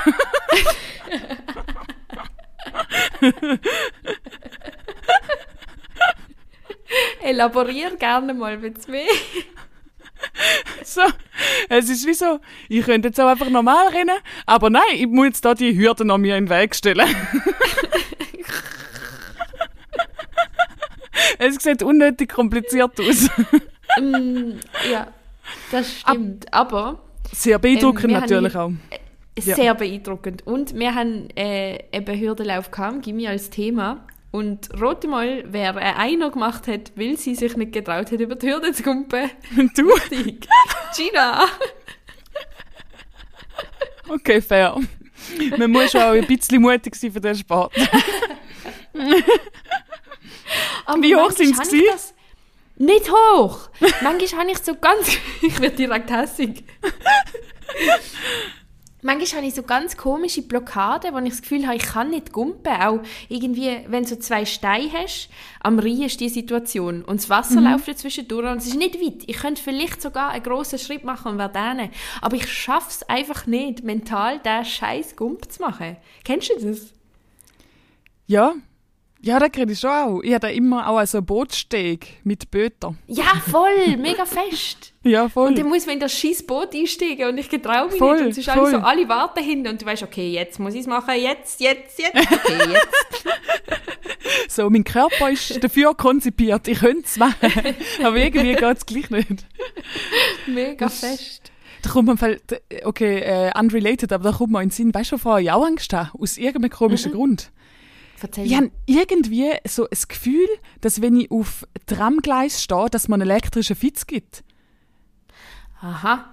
[7.22, 9.06] Elaborier gerne mal bisschen mehr.
[10.84, 11.02] so,
[11.70, 15.28] es ist wie so, ich könnte jetzt auch einfach normal rennen, aber nein, ich muss
[15.28, 17.08] jetzt da die Hürde noch mir in den Weg stellen.
[21.40, 23.30] Es sieht unnötig kompliziert aus.
[24.00, 24.60] Mm,
[24.92, 25.08] ja,
[25.72, 26.54] das stimmt.
[26.54, 27.00] Aber
[27.34, 28.72] Sehr beeindruckend Ähm, haben natürlich hier- auch.
[29.44, 29.56] Ja.
[29.56, 30.46] sehr beeindruckend.
[30.46, 34.06] Und wir haben äh, eben Hürdenlauf gehabt, Gimmi als Thema.
[34.30, 38.36] Und rote mal, wer äh, einer gemacht hat, weil sie sich nicht getraut hat, über
[38.36, 39.32] die Hürde zu kumpen.
[39.76, 39.90] Du?
[40.96, 41.46] Gina!
[44.08, 44.76] Okay, fair.
[45.58, 47.74] Man muss auch ein bisschen mutig sein für den Sport.
[50.86, 51.56] Aber Wie hoch gewesen?
[51.92, 52.14] das-
[52.78, 53.70] Nicht hoch!
[54.02, 55.10] Manchmal habe ich so ganz...
[55.42, 56.64] ich werde direkt hässig.
[59.02, 62.34] Manchmal habe ich so ganz komische Blockaden, wo ich das Gefühl habe, ich kann nicht
[62.34, 62.74] gumpen.
[62.74, 65.30] Auch irgendwie, wenn du so zwei Steine hast,
[65.62, 68.96] am Rhein ist die Situation und das Wasser läuft dazwischen durch und es ist nicht
[69.02, 69.24] weit.
[69.28, 71.92] Ich könnte vielleicht sogar einen grossen Schritt machen und wäre denen.
[72.22, 75.96] Aber ich schaffe es einfach nicht, mental diesen scheiß Gump zu machen.
[76.26, 76.94] Kennst du das?
[78.28, 78.54] Ja.
[79.22, 80.22] Ja, das kriege ich schon auch.
[80.22, 82.96] Ich habe da immer auch so einen Bootssteg mit Böter.
[83.08, 84.94] Ja, voll, mega fest.
[85.04, 85.48] Ja, voll.
[85.48, 88.24] Und dann muss man in das scheiß Boot einsteigen und ich getraue mich Voll, nicht.
[88.26, 88.72] Und es ist voll.
[88.72, 91.98] so, alle warten hinten und du weißt, okay, jetzt muss ich es machen, jetzt, jetzt,
[91.98, 93.26] jetzt, okay, jetzt.
[94.50, 96.68] So, mein Körper ist dafür konzipiert.
[96.68, 97.50] Ich könnte es machen.
[98.04, 99.46] Aber irgendwie geht es gleich nicht.
[100.48, 101.52] Mega fest.
[101.82, 102.42] Da kommt man, Fall-
[102.84, 105.66] okay, äh, unrelated, aber da kommt man in den Sinn, weißt du, vorher ich auch
[105.66, 106.10] Angst habe?
[106.20, 107.52] Aus irgendeinem komischen Grund.
[108.22, 110.48] Erzähl Ich habe irgendwie so ein Gefühl,
[110.82, 114.44] dass wenn ich auf Tramgleis stehe, dass man einen elektrischen Fitz gibt.
[115.82, 116.26] Aha,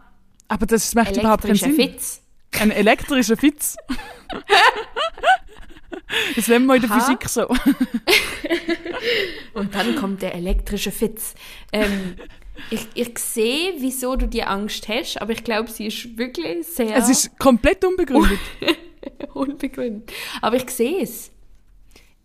[0.49, 1.75] Aber das macht überhaupt keinen Sinn.
[1.75, 2.23] Fitz.
[2.59, 3.77] Ein elektrischer Fitz.
[6.37, 7.01] das nennen wir in der Aha.
[7.01, 7.47] Physik so.
[9.55, 11.35] Und dann kommt der elektrische Fitz.
[11.73, 12.17] Ähm,
[12.71, 16.97] ich, ich sehe, wieso du die Angst hast, aber ich glaube, sie ist wirklich sehr
[16.97, 18.39] Es ist komplett unbegründet.
[19.35, 20.13] unbegründet.
[20.43, 21.31] Aber ich sehe es.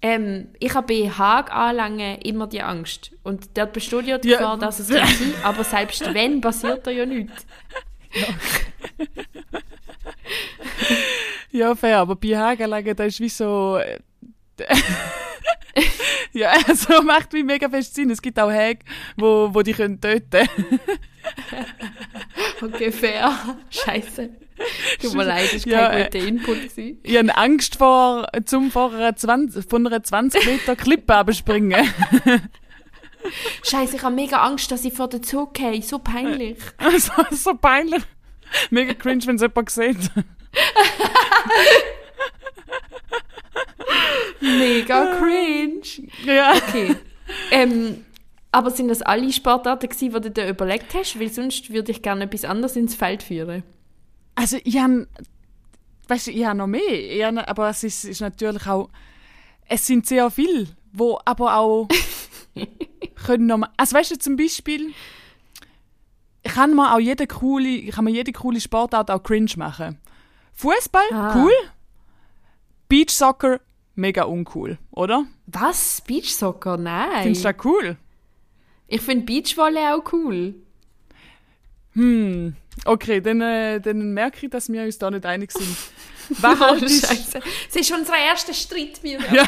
[0.01, 3.11] Ähm, ich habe bei Haaganlangen immer die Angst.
[3.23, 4.37] Und dort besteht ja die Ja.
[4.37, 7.45] Gefahr, dass es kann sein aber selbst wenn, passiert da ja nichts.
[11.51, 13.77] Ja, fair, aber bei Hagelegen, da ist wie so.
[13.77, 13.99] äh,
[16.33, 18.09] ja, also macht wie mega fest Sinn.
[18.09, 18.85] Es gibt auch Häge,
[19.17, 20.47] wo, wo die können töten
[22.61, 23.57] Okay, fair.
[23.69, 24.29] Scheiße.
[25.01, 26.61] Tut mir leid, war Ja, kein äh, guter Input.
[26.61, 26.99] Gewesen.
[27.03, 31.87] Ich habe Angst vor, zum vor einer 20, von einer 20 Meter Klippe abspringen.
[33.63, 35.81] Scheiße, ich habe mega Angst, dass ich vor den Zug gehe.
[35.81, 36.57] So peinlich.
[36.97, 38.03] so, so peinlich.
[38.69, 40.11] Mega cringe, wenn es jemand sieht.
[44.41, 46.09] Mega cringe.
[46.25, 46.53] Ja.
[46.55, 46.95] Okay.
[47.51, 48.03] ähm,
[48.51, 51.19] aber sind das alle Sportarten gewesen, die du dir überlegt hast?
[51.19, 53.63] Weil sonst würde ich gerne etwas anderes ins Feld führen.
[54.35, 55.07] Also ich habe,
[56.07, 58.89] weißt du, ich habe noch mehr, habe, aber es ist, ist natürlich auch,
[59.67, 61.87] es sind sehr viele, wo aber auch
[63.25, 64.93] können noch mal, also weißt du zum Beispiel,
[66.43, 69.97] kann mir auch jede coole, kann mir jede coole Sportart auch cringe machen.
[70.53, 71.35] Fußball, Ah.
[71.35, 71.53] cool.
[72.89, 73.61] Beach Soccer,
[73.95, 75.25] mega uncool, oder?
[75.47, 76.01] Was?
[76.01, 76.77] Beachsoccer?
[76.77, 77.23] Nein.
[77.23, 77.97] Findest du das cool?
[78.87, 80.55] Ich finde Beachvolley auch cool.
[81.93, 85.75] Hm, okay, dann, äh, dann merke ich, dass wir uns da nicht einig sind.
[86.41, 87.39] Wer haltest, Scheiße.
[87.69, 89.23] Es ist unser erster Streit, Miriam.
[89.33, 89.47] Ja.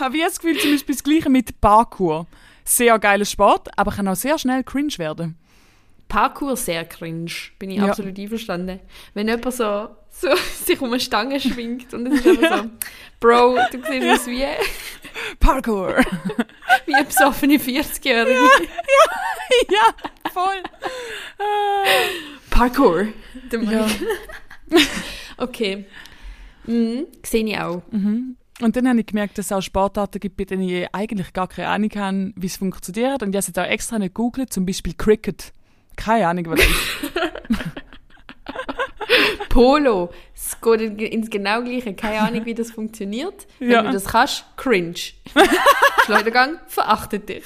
[0.00, 2.26] habe ich das Gefühl, zum Beispiel das Gleiche mit Parkour.
[2.64, 5.36] Sehr geiler Sport, aber kann auch sehr schnell cringe werden.
[6.08, 7.86] Parkour sehr cringe, bin ich Ja.
[7.86, 8.80] absolut einverstanden.
[9.14, 10.28] Wenn jemand so, so
[10.64, 12.70] sich um eine Stange schwingt und es ist einfach so,
[13.20, 14.44] Bro, du siehst aus wie,
[15.40, 15.96] Parkour!
[16.86, 18.38] wie eine besoffene 40-Jährige.
[19.70, 20.62] ja, voll.
[22.50, 23.08] Parkour.
[23.50, 23.86] Der Ja.
[25.36, 25.84] Okay.
[26.66, 27.82] Mhm, sehe ich auch.
[27.90, 28.36] Mhm.
[28.60, 31.48] Und dann habe ich gemerkt, dass es auch Sportarten gibt, bei denen ich eigentlich gar
[31.48, 33.22] keine Ahnung habe, wie es funktioniert.
[33.22, 35.52] Und ich habe es jetzt auch extra nicht gegoogelt, zum Beispiel Cricket.
[35.96, 37.12] Keine Ahnung, was das ist.
[39.48, 40.10] Polo.
[40.34, 41.94] Es geht in- ins genau gleiche.
[41.94, 43.46] Keine Ahnung, wie das funktioniert.
[43.58, 43.82] Wenn Ja.
[43.82, 44.94] du das kannst, cringe.
[46.04, 47.44] Schleudergang verachtet dich.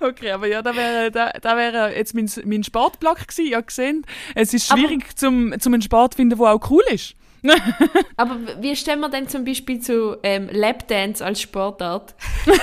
[0.00, 3.46] Okay, aber ja, da wäre da, da wäre jetzt mein, mein Sportblock gewesen.
[3.50, 4.04] Ja, gesehen.
[4.34, 7.14] Es ist Aber- schwierig, zum, zum einen Sport zu finden, der auch cool ist.
[8.16, 12.14] Aber wie stellen wir denn zum Beispiel zu ähm, Lapdance als Sportart?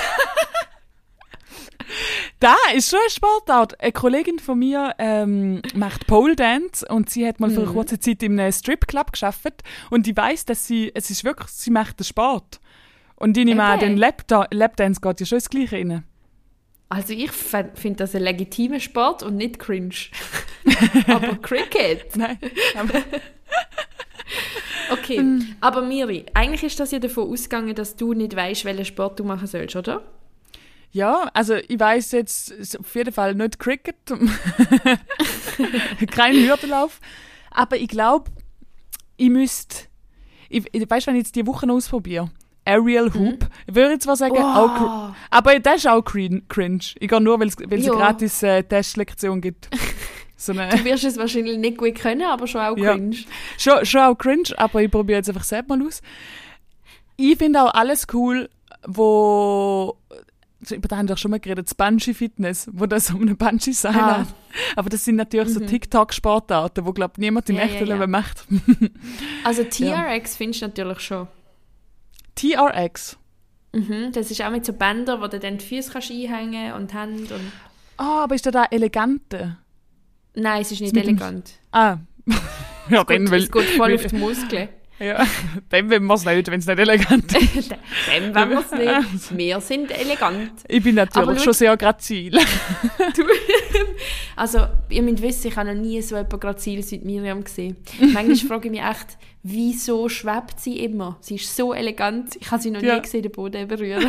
[2.40, 3.80] Da ist schon eine Sportart.
[3.82, 8.00] Eine Kollegin von mir ähm, macht Pole Dance und sie hat mal für eine kurze
[8.00, 12.00] Zeit in einem Stripclub geschafft und ich weiß, dass sie, es ist wirklich, sie macht
[12.00, 12.60] den Sport.
[13.16, 13.88] Und ich nehme an, Okay.
[13.90, 16.04] den Lapda Lapdance geht ja schon das Gleiche rein.
[16.90, 19.94] Also ich finde das ein legitimer Sport und nicht cringe.
[21.08, 22.16] Aber Cricket.
[22.18, 22.38] Nein.
[22.76, 22.94] aber-
[24.92, 29.20] Okay, aber Miri, eigentlich ist das ja davon ausgegangen, dass du nicht weißt, welchen Sport
[29.20, 30.02] du machen sollst, oder?
[30.94, 33.96] Ja, also ich weiß jetzt auf jeden Fall nicht Cricket,
[36.12, 37.00] kein Hürdenlauf,
[37.50, 38.30] aber ich glaube,
[39.18, 39.86] ich müsste,
[40.50, 42.30] ich, ich weiß, wenn ich jetzt die Woche noch ausprobiere,
[42.66, 46.84] Aerial Hoop, würde ich zwar sagen, auch, cr- aber das ist auch crin- cringe.
[47.00, 47.66] Ich gehe nur, weil es Ja.
[47.72, 49.70] eine gratis äh, Testlektion gibt.
[50.38, 52.94] So Du wirst es wahrscheinlich nicht gut können, aber schon auch Ja.
[52.96, 53.16] cringe.
[53.60, 56.02] schon, schon auch cringe, aber ich probiere jetzt einfach selbst mal aus.
[57.16, 58.50] Ich finde auch alles cool,
[58.88, 59.96] wo
[60.70, 63.72] über da haben wir schon mal geredet, das Bungee Fitness, wo das um eine Bungee
[63.72, 64.28] sein Ah.
[64.76, 68.00] Aber das sind natürlich so TikTok-Sportarten, wo glaube niemand im Ja, echten ja, ja.
[68.00, 68.46] Leben macht.
[69.44, 71.28] Also TRX findest du natürlich schon.
[72.36, 73.18] TRX.
[73.74, 76.94] Mhm, das ist auch mit so Bändern, wo du dann die Füße kannst einhängen und
[76.94, 77.52] Hände und...
[77.98, 79.58] Ah, aber ist da da elegante?
[80.36, 81.54] Nein, es ist nicht elegant.
[81.72, 81.98] Ah.
[82.90, 84.70] ja, dann will, es geht voll auf die Muskeln.
[85.02, 85.26] Ja,
[85.70, 87.72] dann will man es nicht, wenn es nicht elegant ist.
[87.72, 89.38] Dem wollen wir es nicht.
[89.38, 90.52] Wir sind elegant.
[90.68, 92.32] Ich bin Aber natürlich schau- schon sehr grazil.
[93.16, 93.24] Du,
[94.36, 97.78] also, ihr müsst wissen, ich habe noch nie so etwas graziles wie die Miriam gesehen.
[98.00, 101.18] Manchmal frage ich mich echt, wieso schwebt sie immer?
[101.22, 102.96] Sie ist so elegant, ich habe sie noch Ja.
[102.96, 104.08] nie gesehen, den Boden berühren.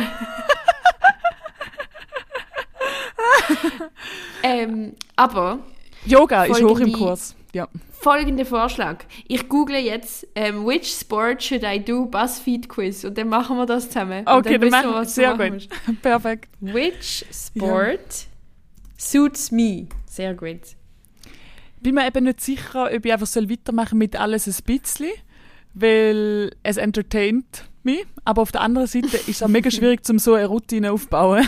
[4.43, 5.59] ähm, aber
[6.05, 7.35] Yoga ist hoch im Kurs.
[7.53, 7.67] Ja.
[7.91, 9.05] folgender Vorschlag.
[9.27, 13.65] Ich google jetzt, ähm, which sport should I do BuzzFeed Quiz und dann machen wir
[13.65, 14.19] das zusammen.
[14.21, 15.69] Und Okay, dann wissen wir, machen du sehr gut.
[16.01, 16.49] Perfekt.
[16.59, 18.25] Which sport
[18.97, 19.87] suits me?
[20.07, 20.61] Sehr gut.
[21.81, 25.11] bin mir eben nicht sicher, ob ich einfach soll weitermachen mit alles ein bisschen,
[25.73, 28.05] weil es entertaint mich.
[28.25, 31.47] Aber auf der anderen Seite ist es auch mega schwierig, zum so eine Routine aufzubauen.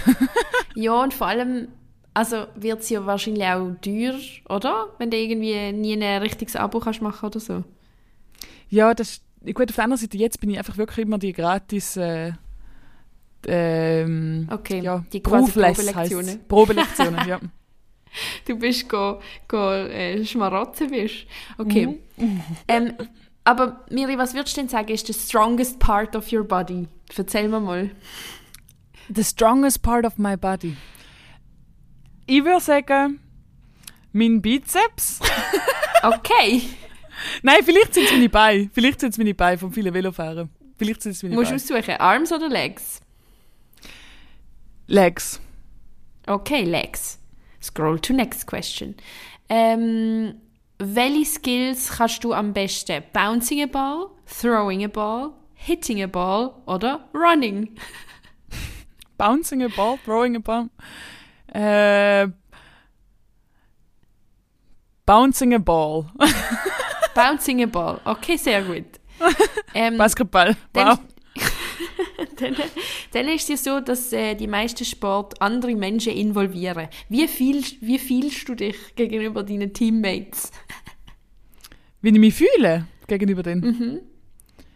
[0.76, 1.70] Ja, und vor allem,
[2.16, 4.16] also wird es ja wahrscheinlich auch teuer,
[4.50, 4.88] oder?
[4.98, 7.64] Wenn du irgendwie nie ein richtiges Abo kannst machen oder so.
[8.70, 9.22] ja, das
[9.54, 9.70] gut.
[9.70, 12.32] Auf der anderen Seite jetzt bin ich einfach wirklich immer die gratis äh,
[13.48, 16.48] ähm, Okay, ja, die Probelektionen.
[16.48, 17.40] Probelektionen, ja.
[18.48, 21.26] Du bist go, go äh, schmarotzen bist.
[21.58, 22.00] Okay.
[22.16, 22.42] Mhm.
[22.66, 22.94] ähm,
[23.44, 26.88] aber Miri, was würdest du denn sagen, ist the strongest part of your body?
[27.16, 27.92] Erzähl mir mal.
[29.14, 30.78] The strongest part of my body.
[32.26, 33.20] Ich würde sagen,
[34.14, 35.20] mein Bizeps.
[36.04, 36.62] Okay.
[37.42, 38.70] Nein, vielleicht sind es meine Beine.
[38.72, 40.50] Vielleicht sind es meine Beine vom vielen Velofahren.
[40.78, 41.80] Vielleicht sind es meine Musst du Beine.
[41.80, 43.02] aussuchen, Arms oder Legs?
[44.86, 45.42] Legs.
[46.28, 47.18] Okay, Legs.
[47.60, 48.94] Scroll to next question.
[49.50, 50.36] Ähm,
[50.78, 53.02] welche Skills kannst du am besten?
[53.14, 57.70] Bouncing a ball, throwing a ball, hitting a ball oder running?
[59.18, 60.70] Bouncing a ball, throwing a ball.
[61.56, 62.28] Äh,
[65.06, 66.06] bouncing a ball.
[67.16, 68.02] Bouncing a ball.
[68.04, 68.86] Okay, sehr gut.
[69.74, 70.56] Ähm, Basketball.
[70.72, 71.00] dann, Wow.
[72.40, 72.56] dann,
[73.12, 76.88] dann ist es ja so, dass äh, die meisten Sport andere Menschen involvieren.
[77.10, 80.52] Wie, viel, wie fühlst du dich gegenüber deinen Teammates?
[82.02, 83.62] Wie ich mich fühle gegenüber denen.
[83.62, 84.02] Mhm.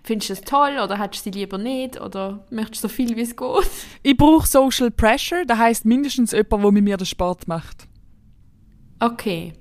[0.10, 2.02] Findest du das toll oder hättest du sie lieber nicht?
[2.02, 3.70] Oder möchtest du so viel wie es geht?
[4.02, 5.46] Ich brauche Social Pressure.
[5.46, 7.88] Das heißt mindestens jemand, der mit mir den Sport macht.
[9.00, 9.54] Okay.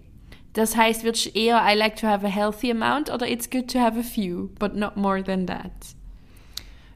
[0.55, 3.71] Das heißt, würdest du eher I like to have a healthy amount oder it's good
[3.71, 5.71] to have a few, but not more than that?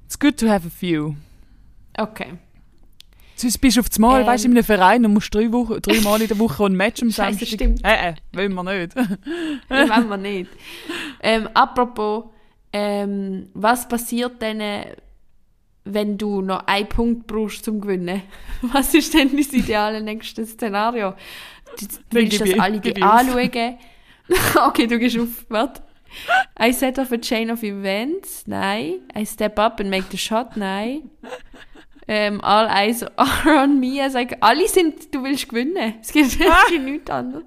[0.07, 1.17] It's good to have a few.
[1.99, 2.39] Okay.
[3.37, 4.27] Sonst bist du auf das Mal, Ähm.
[4.29, 6.73] weißt du, in einem Verein und musst drei, Wochen, drei Mal in der Woche ein
[6.73, 7.49] Match am Samstag.
[7.49, 7.85] stimmt.
[7.85, 8.97] Äh, äh, wollen wir nicht.
[9.69, 10.51] Wollen wir nicht.
[11.23, 12.25] Ähm, apropos,
[12.73, 14.97] ähm, was passiert denn, äh,
[15.85, 18.23] wenn du noch einen Punkt brauchst zum Gewinnen?
[18.63, 21.15] Was ist denn das ideale nächste Szenario?
[21.81, 23.03] Du willst, ich- alle auf.
[23.03, 23.79] anschauen?
[24.69, 25.45] okay, du gehst auf.
[25.49, 25.83] Warte.
[26.61, 28.47] I set off a chain of events.
[28.47, 29.01] Nein.
[29.17, 30.57] I step up and make the shot.
[30.57, 31.11] Nein.
[32.07, 34.01] Ähm, all eyes are on me.
[34.03, 35.95] Also, alle sind, du willst gewinnen.
[36.01, 37.45] Es gibt wirklich nichts anderes.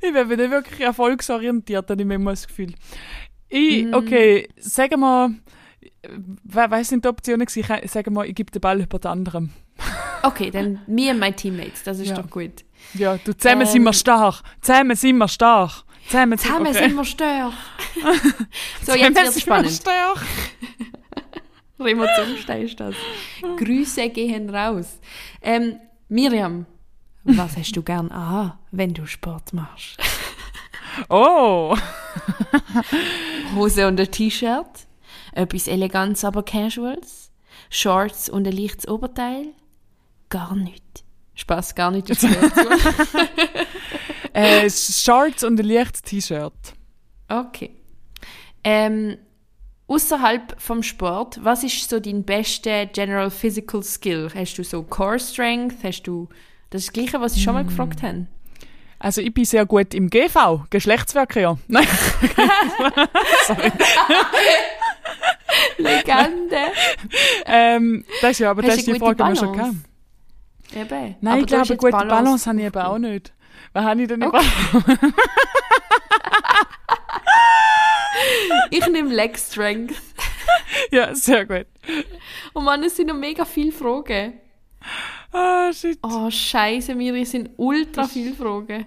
[0.00, 2.74] Ich bin nicht wirklich erfolgsorientiert, habe ich manchmal das Gefühl.
[3.50, 5.34] Ich, okay, sagen wir,
[6.44, 9.52] we was sind die Optionen Sagen wir, ich gebe den Ball über den anderen.
[10.22, 11.82] Okay, dann me and my teammates.
[11.82, 12.16] Das ist Ja.
[12.16, 12.62] doch gut.
[12.92, 13.66] Ja, du, zusammen Ähm.
[13.68, 14.42] sind wir stark.
[14.60, 15.82] Zusammen sind wir stark.
[16.08, 16.78] Zusammen, sind- Zusammen okay.
[16.88, 17.52] sind wir stark.
[18.84, 19.70] so, jetzt wird's sind wir spannend.
[19.72, 20.18] stark.
[21.80, 22.94] Remo Zumstein ist das.
[23.56, 24.98] Grüße gehen raus.
[25.40, 25.76] Ähm,
[26.10, 26.66] Miriam,
[27.24, 29.96] was hast du gern an, wenn du Sport machst?
[31.08, 31.76] Oh,
[33.54, 34.86] Hose und ein T-Shirt?
[35.32, 37.30] Etwas Eleganz, aber Casuals?
[37.68, 39.48] Shorts und ein leichtes Oberteil?
[40.28, 41.04] Gar nicht.
[41.34, 42.10] Spaß, gar nicht.
[42.10, 42.68] Das gehört zu.
[44.32, 46.52] äh, Shorts und ein leichtes T-Shirt.
[47.28, 47.76] okay.
[48.62, 49.16] Ähm,
[49.90, 54.30] Außerhalb vom Sport, was ist so dein bester General Physical Skill?
[54.32, 55.82] Hast du so Core Strength?
[55.82, 56.28] Hast du
[56.70, 58.28] das, ist das Gleiche, was ich schon mal gefragt habe?
[59.02, 61.58] Also ich bin sehr gut im GV, Geschlechtsverkehr.
[61.68, 61.86] Nein,
[65.78, 66.56] Legende.
[67.46, 69.76] ähm, das ist ja, aber Hast das ist die Frage, die wir schon Balance?
[69.78, 69.84] hatten.
[70.78, 71.16] Eben.
[71.20, 73.32] Nein, Aber ich glaube, gute Balance, habe ich eben auch nicht.
[73.72, 74.38] Was habe ich denn Okay.
[74.72, 75.14] überhaupt?
[78.70, 79.94] Ich nehme Leg Strength.
[80.90, 81.66] Ja, sehr gut.
[82.54, 84.34] Oh Mann, es sind noch mega viele Fragen.
[85.32, 85.98] Ah, shit.
[86.02, 88.86] Oh, scheiße, Miri, es sind ultra viele Fragen.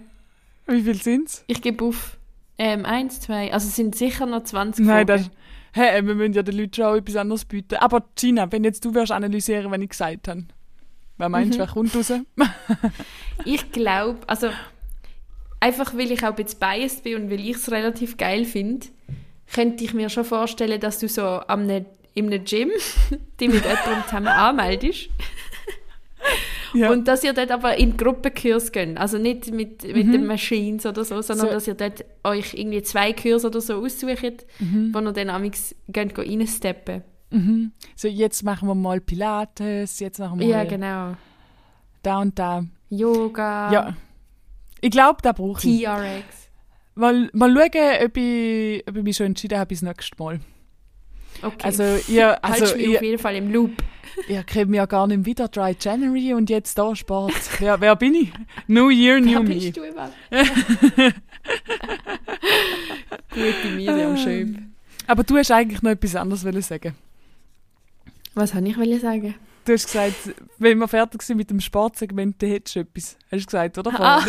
[0.67, 1.43] Wie viel sind's?
[1.47, 2.17] Ich gebe auf.
[2.57, 3.51] Ähm, eins, zwei.
[3.51, 5.23] Also es sind sicher noch 20 Nein, Fragen.
[5.23, 5.31] das...
[5.75, 7.75] Hä, wir müssen ja den Leuten schon auch etwas anderes bieten.
[7.75, 10.45] Aber Gina, wenn jetzt du wirst analysieren, wenn ich gesagt habe.
[11.17, 12.11] Wer meinst du, wer kommt raus?
[13.45, 14.49] Ich glaube, also
[15.59, 18.85] einfach weil ich auch ein bisschen biased bin und weil ich es relativ geil finde,
[19.51, 22.69] könnte ich mir schon vorstellen, dass du so am ne, in einem Gym
[23.39, 25.09] dich mit jemandem zusammen anmeldest
[26.75, 26.89] Ja.
[26.91, 28.97] und dass ihr dort aber in Gruppenkurs geht.
[28.97, 31.49] Also nicht mit, mit den Machines oder so, sondern Mhm.
[31.51, 31.53] So.
[31.55, 34.89] dass ihr dort euch irgendwie zwei Kurse oder so aussucht, Mhm.
[34.91, 37.03] wo ihr dann amigs geht reinsteppen.
[37.29, 37.71] Mhm.
[37.95, 41.15] So, jetzt machen wir mal Pilates, jetzt machen wir Ja, genau.
[42.01, 42.65] da und da.
[42.89, 43.97] Yoga, Ja.
[44.81, 45.83] Ich glaube, da brauche ich.
[45.83, 46.49] TRX.
[46.95, 50.39] Mal, mal schauen, ob ich, ob ich mich schon entschieden habe bis nächstes Mal.
[51.43, 51.57] Okay.
[51.63, 53.71] Also, ihr, also, Haltst mich ihr, auf jeden Fall im Loop.
[54.27, 57.33] ihr kriegt mich ja gar nicht wieder Dry January und jetzt da Sport.
[57.59, 58.31] wer, wer bin ich?
[58.67, 59.55] New Year, Wer New Me.
[59.55, 60.13] bist du überhaupt?
[63.29, 64.57] Gute Miriam Schöb.
[65.07, 66.95] Aber du hast eigentlich noch etwas anderes wollen sagen.
[68.35, 69.35] Was habe ich wollen sagen?
[69.65, 70.15] Du hast gesagt,
[70.57, 73.17] wenn wir fertig sind mit dem Sportsegment, dann hättest du etwas.
[73.31, 73.91] Hast du gesagt, oder?
[73.99, 74.25] Ah.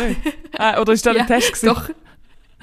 [0.57, 1.67] Ah, oder ist das Ja, ein Test gewesen?
[1.67, 1.89] Doch.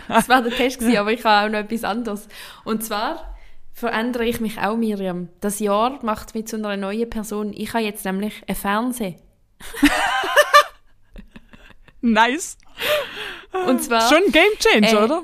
[0.08, 2.28] Das war der Test gewesen, aber ich habe auch noch etwas anderes.
[2.64, 3.31] Und zwar
[3.72, 5.28] verändere ich mich auch, Miriam.
[5.40, 7.52] Das Jahr macht mich zu einer neuen Person.
[7.54, 9.14] Ich habe jetzt nämlich einen Fernseher.
[12.00, 12.56] Nice.
[13.66, 14.00] Und zwar...
[14.08, 15.22] Schon ein Game Changer, Äh, oder?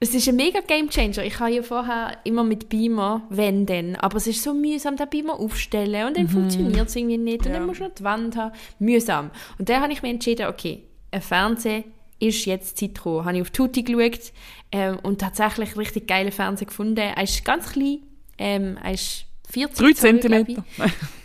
[0.00, 1.24] Es ist ein mega Game Changer.
[1.24, 3.94] Ich habe ja vorher immer mit Beamer, wenn denn.
[3.94, 7.42] Aber es ist so mühsam, den Beamer aufstellen und dann funktioniert es irgendwie nicht.
[7.46, 7.52] Und Mhm.
[7.52, 7.58] Ja.
[7.58, 8.52] dann musst du noch die Wand haben.
[8.80, 9.30] Mühsam.
[9.58, 11.84] Und dann habe ich mir entschieden, okay, ein Fernseher
[12.28, 13.24] ist jetzt Zeit gekommen.
[13.24, 14.32] Habe ich auf Tutti geschaut
[14.70, 16.96] ähm, und tatsächlich richtig geile Fernseher gefunden.
[16.96, 17.98] Er ist ganz klein.
[18.38, 20.64] Ähm, er ist 40 Drei Zoll, glaub Zentimeter.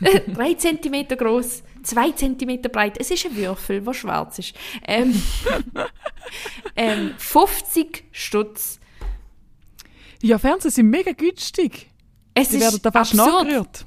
[0.02, 0.34] ich.
[0.36, 2.98] 3 cm groß, 2 cm breit.
[3.00, 4.54] Es ist ein Würfel, der schwarz ist.
[4.86, 5.22] Ähm,
[6.76, 8.80] ähm, 50 Stutz.
[10.22, 11.88] Ja, Fernseher sind mega günstig.
[12.34, 13.44] Es Die ist werden da fast absurd.
[13.48, 13.86] nachgerührt.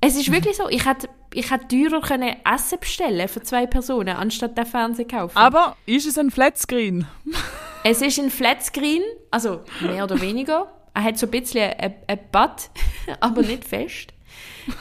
[0.00, 0.68] Es ist wirklich so.
[0.68, 5.36] Ich hätte ich hätte teurer können Essen bestellen für zwei Personen, anstatt den Fernseher kaufen.
[5.36, 7.06] Aber ist es ein Flatscreen?
[7.84, 10.72] es ist ein Flatscreen, also mehr oder weniger.
[10.92, 12.70] Er hat so ein bisschen ein, ein Bad,
[13.20, 14.12] aber nicht fest.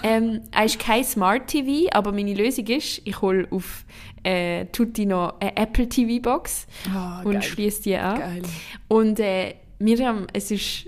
[0.04, 3.86] Ähm, er ist kein Smart TV, aber meine Lösung ist, ich hole auf
[4.24, 8.20] äh, Tutti noch eine Apple TV Box Ah, und schließe die an.
[8.20, 8.42] Geil.
[8.88, 10.88] Und äh, Miriam, es ist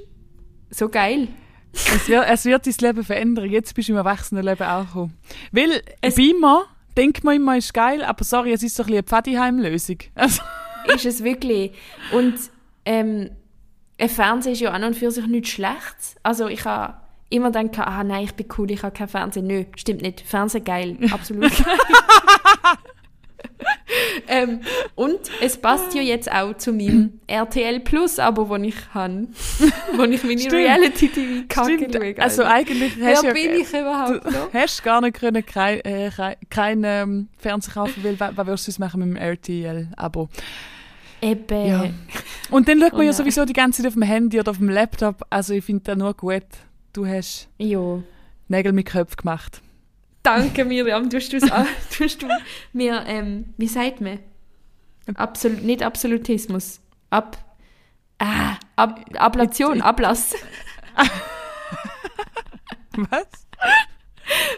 [0.70, 1.28] so geil.
[1.74, 3.50] Es wird, es wird dein Leben verändern.
[3.50, 5.18] Jetzt bist du im Erwachsenenleben auch gekommen.
[5.52, 6.66] Weil ein Beamer,
[6.98, 9.98] denkt man immer, ist geil, aber sorry, es ist so ein bisschen eine Pfadiheim-Lösung.
[10.16, 10.42] Also,
[10.94, 11.72] ist es wirklich.
[12.12, 12.36] Und
[12.86, 13.32] ähm,
[14.00, 16.16] ein Fernseher ist ja an und für sich nichts Schlechtes.
[16.24, 16.96] Also ich habe
[17.30, 19.44] immer gedacht, ah nein, ich bin cool, ich habe keinen Fernseher.
[19.44, 20.22] Nö, stimmt nicht.
[20.22, 21.78] Fernseher geil, absolut geil.
[24.28, 24.62] ähm,
[24.96, 29.28] und es passt ja jetzt auch zu meinem RTL Plus Abo, das ich habe.
[29.96, 30.54] wo ich meine Stimmt.
[30.54, 31.96] Reality-TV-Kacke stimmt.
[31.96, 32.16] schaue.
[32.20, 34.54] Also eigentlich Wer hast du bin ja, ich überhaupt du noch?
[34.54, 36.12] hast gar nicht können kein, äh,
[36.50, 40.30] kein, ähm, Fernseher kaufen, weil was, würdest du machen mit dem RTL-Abo?
[41.22, 41.66] Eben.
[41.68, 41.86] Ja.
[42.50, 44.58] Und dann schaut man Oh ja sowieso die ganze Zeit auf dem Handy oder auf
[44.58, 45.24] dem Laptop.
[45.30, 46.44] Also ich finde das nur gut.
[46.94, 48.04] Du hast Jo.
[48.48, 49.62] Nägel mit Köpfen gemacht.
[50.24, 51.10] Danke, Miriam.
[51.10, 52.28] Tust du's an- tust du
[52.74, 54.20] mir, ähm, wie sagt man?
[55.16, 56.80] Absolut, nicht Absolutismus.
[57.10, 57.38] Ab,
[58.20, 60.36] ah, Ab, Ablation, Ablass.
[62.96, 63.28] Was?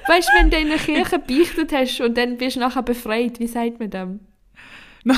[0.08, 3.40] Weißt du, wenn du in der Kirche beichtet hast und dann bist du nachher befreit,
[3.40, 4.20] wie sagt man dem?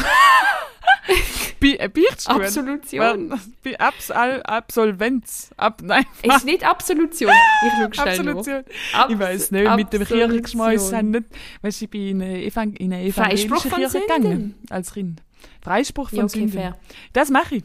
[1.60, 2.42] Bi äh, Beichtstuhl?
[2.42, 3.30] Absolution.
[3.30, 3.50] Was?
[3.64, 5.52] Bi Abs Al Absolvenz?
[5.58, 7.32] Ab Nein, Es ist nicht Absolution.
[7.32, 8.08] Ich schaue schnell.
[8.30, 8.64] Absolution.
[8.94, 10.06] Abs- ich weiß nicht, mit dem.
[10.06, 11.26] Kirchengeschmäus sind nicht.
[11.62, 14.56] Weißt du, ich bin in eine, Evang in eine Freispruch evangelische von Kirche gegangen.
[14.70, 15.22] Als Kind.
[15.62, 16.52] Freispruch von Ja, okay, Sünden.
[16.54, 16.78] fair.
[17.14, 17.64] Das mache ich.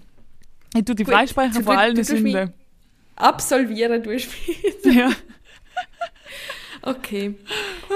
[0.77, 2.53] Ich tue die Gut, von du- allen mich- Sünden.
[3.17, 4.85] Absolvieren, du spielst.
[4.87, 5.11] Ja.
[6.83, 7.35] Okay.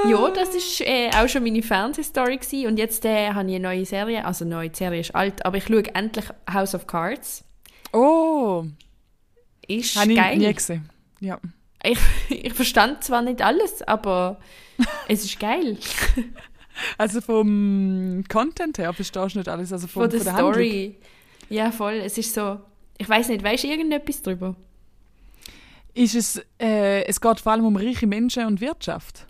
[0.09, 2.67] Ja, das ist äh, auch schon meine Fernsehstory gewesen.
[2.67, 5.57] und jetzt äh, habe ich eine neue Serie, also neue die Serie ist alt, aber
[5.57, 7.45] ich schaue endlich House of Cards.
[7.93, 8.65] Oh,
[9.67, 10.37] Ist habe ich geil.
[10.37, 10.91] nie gesehen.
[11.21, 11.39] Ja.
[11.83, 14.39] Ich, ich verstand zwar nicht alles, aber
[15.09, 15.79] es ist geil.
[16.99, 19.73] Also vom Content her verstehst du nicht alles.
[19.73, 20.53] Also vom, Von der von der Handlung.
[20.55, 20.97] Story.
[21.49, 21.95] Ja, voll.
[22.05, 22.59] Es ist so.
[22.99, 24.57] Ich weiß nicht, weißt du irgendetwas drüber?
[25.95, 29.27] Ist es, äh, es geht vor allem um reiche Menschen und Wirtschaft.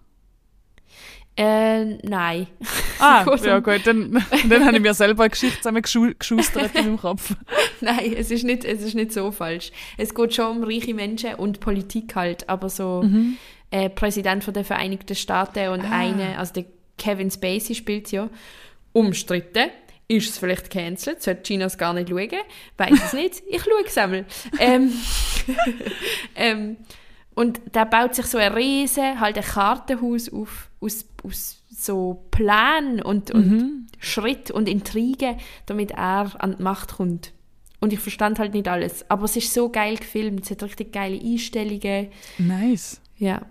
[1.36, 2.46] Äh, nein.
[3.00, 6.96] Ah, geht ja gut, dann, dann habe ich mir selber eine Geschichte zusammengeschustert in meinem
[6.98, 7.34] Kopf.
[7.80, 9.72] Nein, es ist, nicht, es ist nicht so falsch.
[9.98, 13.36] Es geht schon um reiche Menschen und Politik halt, aber so Mhm.
[13.72, 15.90] äh, Präsident von der Vereinigten Staaten und Ah.
[15.98, 16.66] eine, also der
[16.98, 18.30] Kevin Spacey spielt ja,
[18.92, 19.70] umstritten.
[20.06, 21.22] Ist es vielleicht cancelled?
[21.22, 22.28] Sollte China es gar nicht schauen?
[22.76, 23.42] Weiß es nicht.
[23.48, 24.24] Ich schaue es einmal.
[24.58, 24.92] Ähm,
[26.36, 26.76] ähm,
[27.34, 33.02] und da baut sich so ein riesen, halt ein Kartenhaus auf, aus, aus so Plänen
[33.02, 33.86] und, und Mhm.
[33.98, 35.36] Schritt und Intrigen,
[35.66, 37.32] damit er an die Macht kommt.
[37.80, 39.08] Und ich verstand halt nicht alles.
[39.10, 40.44] Aber es ist so geil gefilmt.
[40.44, 42.08] Es hat richtig geile Einstellungen.
[42.38, 43.00] Nice.
[43.18, 43.42] Ja.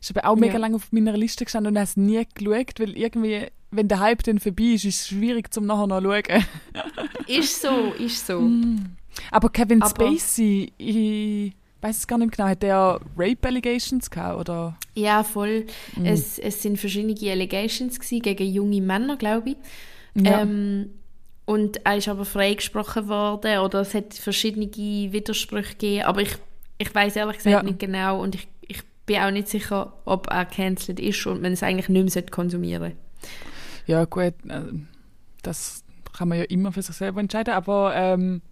[0.00, 0.58] Ist aber auch mega Ja.
[0.60, 4.22] lange auf meiner Liste gestanden und habe es nie geschaut, weil irgendwie, wenn der Hype
[4.22, 6.44] dann vorbei ist, ist es schwierig zum nachher noch schauen.
[7.26, 8.40] Ist so, ist so.
[8.40, 8.96] Mm.
[9.30, 11.52] Aber Kevin Aber- Spacey, ich
[11.82, 14.78] weiß es gar nicht genau, hat der Rape Allegations gehabt, oder?
[14.94, 15.66] Ja, voll.
[15.96, 16.06] Mhm.
[16.06, 19.56] Es, es sind verschiedene Allegations gewesen gegen junge Männer, glaube ich.
[20.14, 20.40] Ja.
[20.40, 20.90] Ähm,
[21.44, 26.04] und er ist aber freigesprochen worden oder es hat verschiedene Widersprüche gegeben.
[26.04, 26.36] Aber ich,
[26.78, 27.62] ich weiß ehrlich gesagt Ja.
[27.62, 31.52] nicht genau und ich, ich bin auch nicht sicher, ob er cancelled ist und man
[31.52, 32.92] es eigentlich nicht mehr konsumieren
[33.88, 34.60] Ja, gut, äh,
[35.42, 35.82] das
[36.16, 38.42] kann man ja immer für sich selber entscheiden, aber ähm,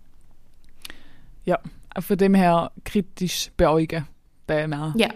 [1.45, 1.61] ja,
[2.01, 4.07] von dem her kritisch beäugen.
[4.49, 4.95] Den auch.
[4.97, 5.09] Ja.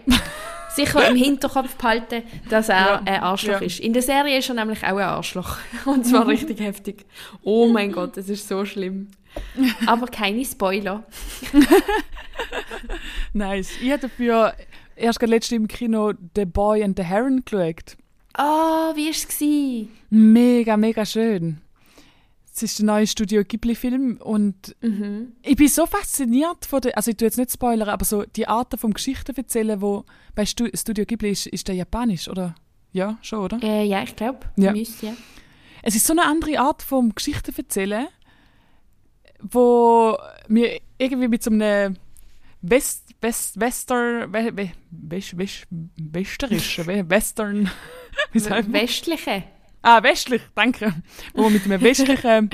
[0.73, 3.01] Sicher im Hinterkopf behalten, dass er Ja.
[3.03, 3.65] ein Arschloch Ja.
[3.65, 3.79] ist.
[3.81, 5.57] In der Serie ist er nämlich auch ein Arschloch.
[5.85, 7.05] Und zwar richtig heftig.
[7.43, 9.09] Oh mein Gott, das ist so schlimm.
[9.87, 11.03] Aber keine Spoiler.
[13.33, 13.71] Nice.
[13.81, 14.53] Ich habe dafür
[14.95, 17.97] erst letztens im Kino The Boy and the Heron geschaut.
[18.37, 19.27] Oh, wie war es?
[20.13, 21.61] Mega, mega schön.
[22.53, 25.31] Es ist der neue Studio Ghibli-Film und Mhm.
[25.41, 28.45] ich bin so fasziniert von der, also ich tue jetzt nicht spoilern, aber so die
[28.45, 30.03] Art vom Geschichten erzählen, wo
[30.35, 32.55] bei Stu Studio Ghibli ist, ist der japanisch, oder?
[32.91, 33.63] Ja, schon, oder?
[33.63, 34.39] Äh, ja, ich glaube.
[34.57, 34.73] Ja.
[34.73, 35.13] Ja.
[35.81, 38.07] Es ist so eine andere Art vom Geschichten erzählen,
[39.39, 40.17] wo
[40.49, 41.95] mir irgendwie mit so einem
[42.61, 47.71] West, West, Western, we, we, west, west, westerischen, we- Western,
[48.33, 48.81] wie sagt man?
[48.81, 49.43] Westliche.
[49.81, 50.93] Ah, westlich, danke.
[51.33, 52.49] Wo man mit einem westlichen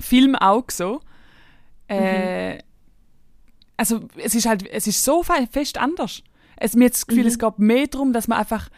[0.00, 1.00] Film auch so.
[1.88, 2.58] Äh,
[3.76, 6.22] Also, es ist halt, es ist so fe- fest anders.
[6.56, 7.28] Es, mir hat das Gefühl, Mhm.
[7.28, 8.68] es geht mehr darum, dass man einfach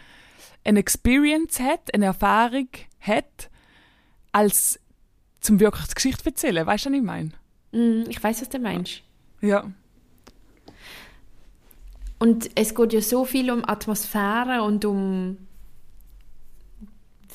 [0.64, 2.68] eine Experience hat, eine Erfahrung
[3.00, 3.50] hat,
[4.32, 4.80] als
[5.40, 6.66] zum wirklich die Geschichte erzählen.
[6.66, 7.32] Weißt du, was ich meine?
[7.72, 9.02] Mm, ich weiß, was du meinst.
[9.42, 9.70] Ja.
[12.18, 15.36] Und es geht ja so viel um Atmosphäre und um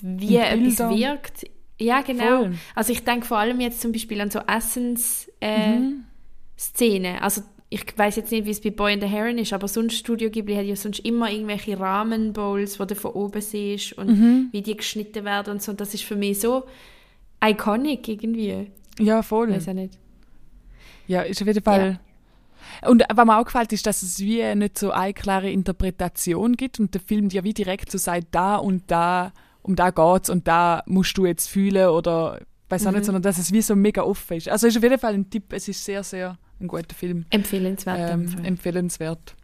[0.02, 1.46] wie etwas wirkt.
[1.80, 2.40] Ja, genau.
[2.44, 2.54] Voll.
[2.76, 5.34] Also ich denke vor allem jetzt zum Beispiel an so Essensszenen.
[5.42, 7.06] Äh, Mhm.
[7.22, 9.96] Also ich weiß jetzt nicht, wie es bei Boy and the Heron ist, aber sonst
[9.96, 14.48] Studio Ghibli hat ja sonst immer irgendwelche Rahmenbowls, wo du von oben siehst und Mhm.
[14.52, 15.72] wie die geschnitten werden und so.
[15.72, 16.64] Und das ist für mich so
[17.44, 18.72] iconic irgendwie.
[19.00, 19.52] Ja, voll.
[19.52, 19.98] Weiß auch nicht.
[21.08, 22.00] Ja, ist auf jeden Fall.
[22.88, 26.80] Und was mir auch gefällt, ist, dass es wie nicht so eine klare Interpretation gibt
[26.80, 29.32] und der Film dir wie direkt so sagt, da und da,
[29.70, 32.40] um da geht's und da musst du jetzt fühlen oder
[32.70, 32.98] weiß auch Mhm.
[32.98, 34.50] nicht, sondern dass es wie so mega offen ist.
[34.50, 37.26] Also ist auf jeden Fall ein Tipp, es ist sehr, sehr ein guter Film.
[37.30, 38.12] Empfehlenswert.
[38.12, 39.36] Ähm, empfehlenswert.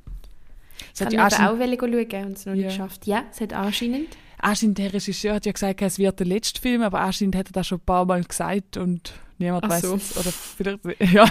[0.94, 2.70] Es ich hat habe ja aber auch wollen schauen und es noch nicht Ja.
[2.70, 3.08] geschafft.
[3.08, 4.10] Ja, es hat anscheinend.
[4.40, 7.54] anscheinend der Regisseur hat ja gesagt, es wird der letzte Film, aber anscheinend hat er
[7.54, 9.96] das schon ein paar Mal gesagt und Niemand Ach weiß so.
[9.96, 10.18] es.
[10.18, 10.80] Oder vielleicht,
[11.14, 11.26] ja.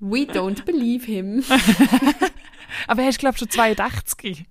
[0.00, 1.42] We don't believe him.
[2.86, 4.44] Aber er ist, glaube ich, schon 82.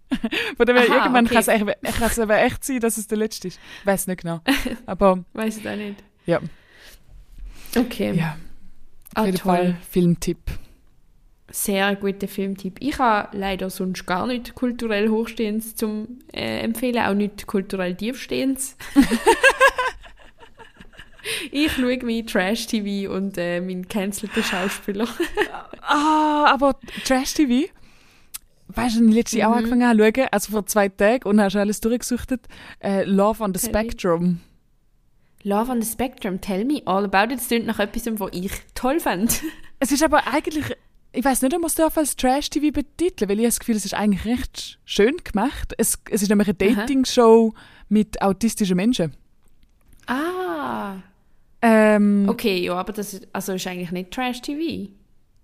[0.58, 1.41] Von dem Aha, irgendwann okay.
[1.84, 3.60] kann es aber echt sein, dass es der letzte ist.
[3.86, 4.41] Weiß nicht genau.
[4.86, 6.04] Aber Weiß ich auch nicht.
[6.26, 6.39] ja,
[7.76, 8.14] Okay.
[8.16, 8.38] ja.
[9.14, 9.56] ah, Auf jeden toll.
[9.56, 10.39] Fall Filmtipp.
[11.50, 12.78] Sehr guter Filmtipp.
[12.82, 18.76] Ich habe leider sonst gar nicht kulturell Hochstehendes zum äh, empfehlen, auch nicht kulturell Tiefstehendes.
[21.51, 25.07] ich schaue mein Trash-TV und äh, meinen cancelten Schauspieler.
[25.89, 26.75] Ah, aber
[27.05, 27.69] Trash TV.
[28.67, 29.71] Weißt du, ich letztes Jahr auch Mhm.
[29.71, 32.41] angefangen habe zu schauen, also vor zwei Tagen, und hast alles durchgesuchtet.
[32.84, 33.80] Äh, Love on the Tell me.
[33.80, 34.39] Spectrum.
[35.43, 37.39] Love on the Spectrum, tell me all about it.
[37.39, 39.41] Das klingt nach etwas, was ich toll fand.
[39.80, 40.65] Es ist aber eigentlich,
[41.13, 43.86] ich weiß nicht, ob man es als Trash-TV betiteln, weil ich habe das Gefühl, es
[43.86, 45.73] ist eigentlich recht schön gemacht.
[45.78, 46.55] Es, es ist nämlich eine.
[46.57, 47.53] Dating-Show
[47.88, 49.13] mit autistischen Menschen.
[50.07, 50.95] Ah.
[51.62, 54.89] Ähm, Okay, ja, aber das ist, also ist eigentlich nicht Trash-TV.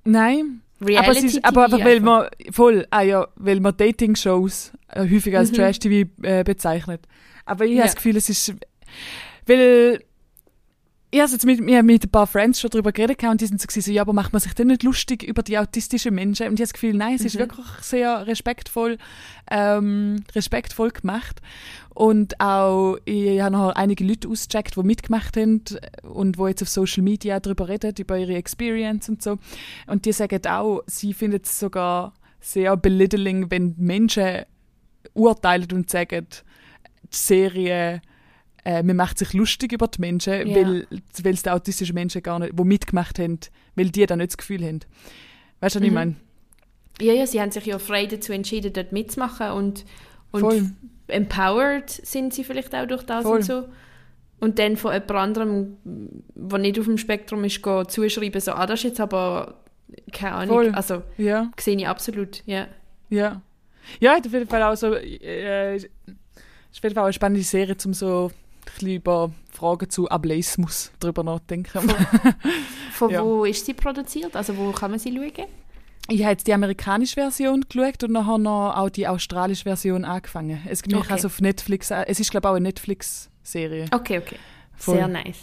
[0.05, 4.73] Nein, Reality aber, es ist, aber einfach, weil man, voll, ah ja, weil man Dating-Shows
[4.89, 5.55] äh, häufig als Mhm.
[5.55, 7.01] Trash-TV äh, bezeichnet.
[7.45, 7.77] Aber ich Ja.
[7.79, 8.53] habe das Gefühl, es ist,
[9.45, 10.03] weil,
[11.13, 13.61] ich habe jetzt mit, mir mit ein paar Friends schon darüber geredet und die sind
[13.61, 16.47] so, gewesen, so, ja, aber macht man sich denn nicht lustig über die autistischen Menschen?
[16.47, 17.39] Und ich habe das Gefühl, nein, es ist Mhm.
[17.41, 18.97] wirklich sehr respektvoll,
[19.51, 21.39] ähm, respektvoll gemacht.
[21.93, 25.63] Und auch, ich habe noch einige Leute ausgecheckt, die mitgemacht haben
[26.01, 29.37] und die jetzt auf Social Media darüber reden, über ihre Experience und so.
[29.85, 34.45] Und die sagen auch, sie finden es sogar sehr belittling, wenn Menschen
[35.13, 36.25] urteilen und sagen,
[37.03, 38.01] die Serie,
[38.65, 40.55] äh, man macht sich lustig über die Menschen, Ja.
[40.55, 40.87] weil,
[41.33, 43.39] es die autistischen Menschen gar nicht, die mitgemacht haben,
[43.75, 44.79] weil die dann nicht das Gefühl haben.
[45.59, 45.93] Weißt du, was ich Mhm.
[45.95, 46.15] meine?
[47.01, 49.85] Ja, ja, sie haben sich ja frei dazu entschieden, dort mitzumachen und,
[50.31, 50.69] und Voll.
[51.07, 53.37] empowered sind sie vielleicht auch durch das Voll.
[53.37, 53.63] und so.
[54.39, 58.65] Und dann von jemand anderem, der nicht auf dem Spektrum ist, gehen zuschreiben, so, ah,
[58.65, 59.55] das ist jetzt aber,
[60.11, 60.69] keine Ahnung, Voll.
[60.71, 61.49] also, Ja.
[61.59, 62.67] sehe ich absolut, ja.
[63.09, 63.41] Ja.
[63.99, 65.89] Ja, auf jeden Fall auch so, äh, ist
[66.77, 68.31] auf jeden Fall eine spannende Serie, um so
[68.81, 71.89] über Fragen zu Ableismus drüber nachzudenken.
[72.91, 73.23] Von Ja.
[73.23, 74.35] wo ist sie produziert?
[74.35, 75.47] Also, wo kann man sie schauen?
[76.09, 80.61] Ich habe jetzt die amerikanische Version geschaut und nachher noch auch die australische Version angefangen.
[80.67, 81.13] Es gibt Okay.
[81.13, 83.85] also auf Netflix, äh, es ist glaube ich auch eine Netflix-Serie.
[83.91, 84.35] Okay, okay.
[84.75, 84.95] Voll.
[84.95, 85.37] Sehr nice.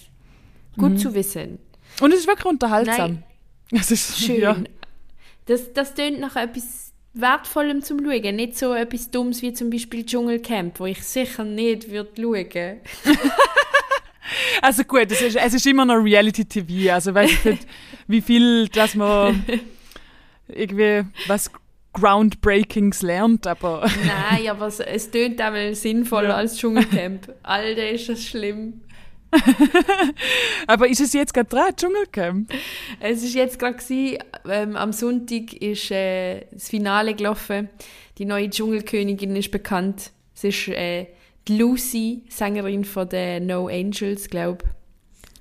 [0.77, 0.97] Gut Mhm.
[0.99, 1.59] zu wissen.
[2.03, 3.11] Und es ist wirklich unterhaltsam.
[3.12, 3.25] Nein.
[3.81, 4.41] Es ist Schön.
[4.41, 4.57] Ja.
[5.47, 8.37] Das, das tönt nach etwas Wertvollem zum Schauen.
[8.37, 12.81] Nicht so etwas Dummes wie zum Beispiel Dschungelcamp, wo ich sicher nicht würde schauen.
[14.63, 16.93] Also gut, es ist, es ist immer noch Reality-TV.
[16.93, 17.67] Also weiß ich nicht,
[18.07, 19.45] wie viel, dass man
[20.47, 21.51] irgendwie was
[21.95, 26.35] Groundbreakings lernt, aber Nein, aber es, es tönt einmal sinnvoller Ja.
[26.37, 27.33] als Dschungelcamp.
[27.43, 28.83] Alter, ist das schlimm.
[30.66, 32.53] aber ist es jetzt gerade dran, Dschungelcamp?
[32.99, 33.78] Es ist jetzt gerade
[34.49, 37.68] ähm, am Sonntag ist äh, das Finale gelaufen.
[38.18, 40.11] Die neue Dschungelkönigin ist bekannt.
[40.35, 41.07] Es ist äh,
[41.49, 44.64] die Lucy, Sängerin von den No Angels, glaube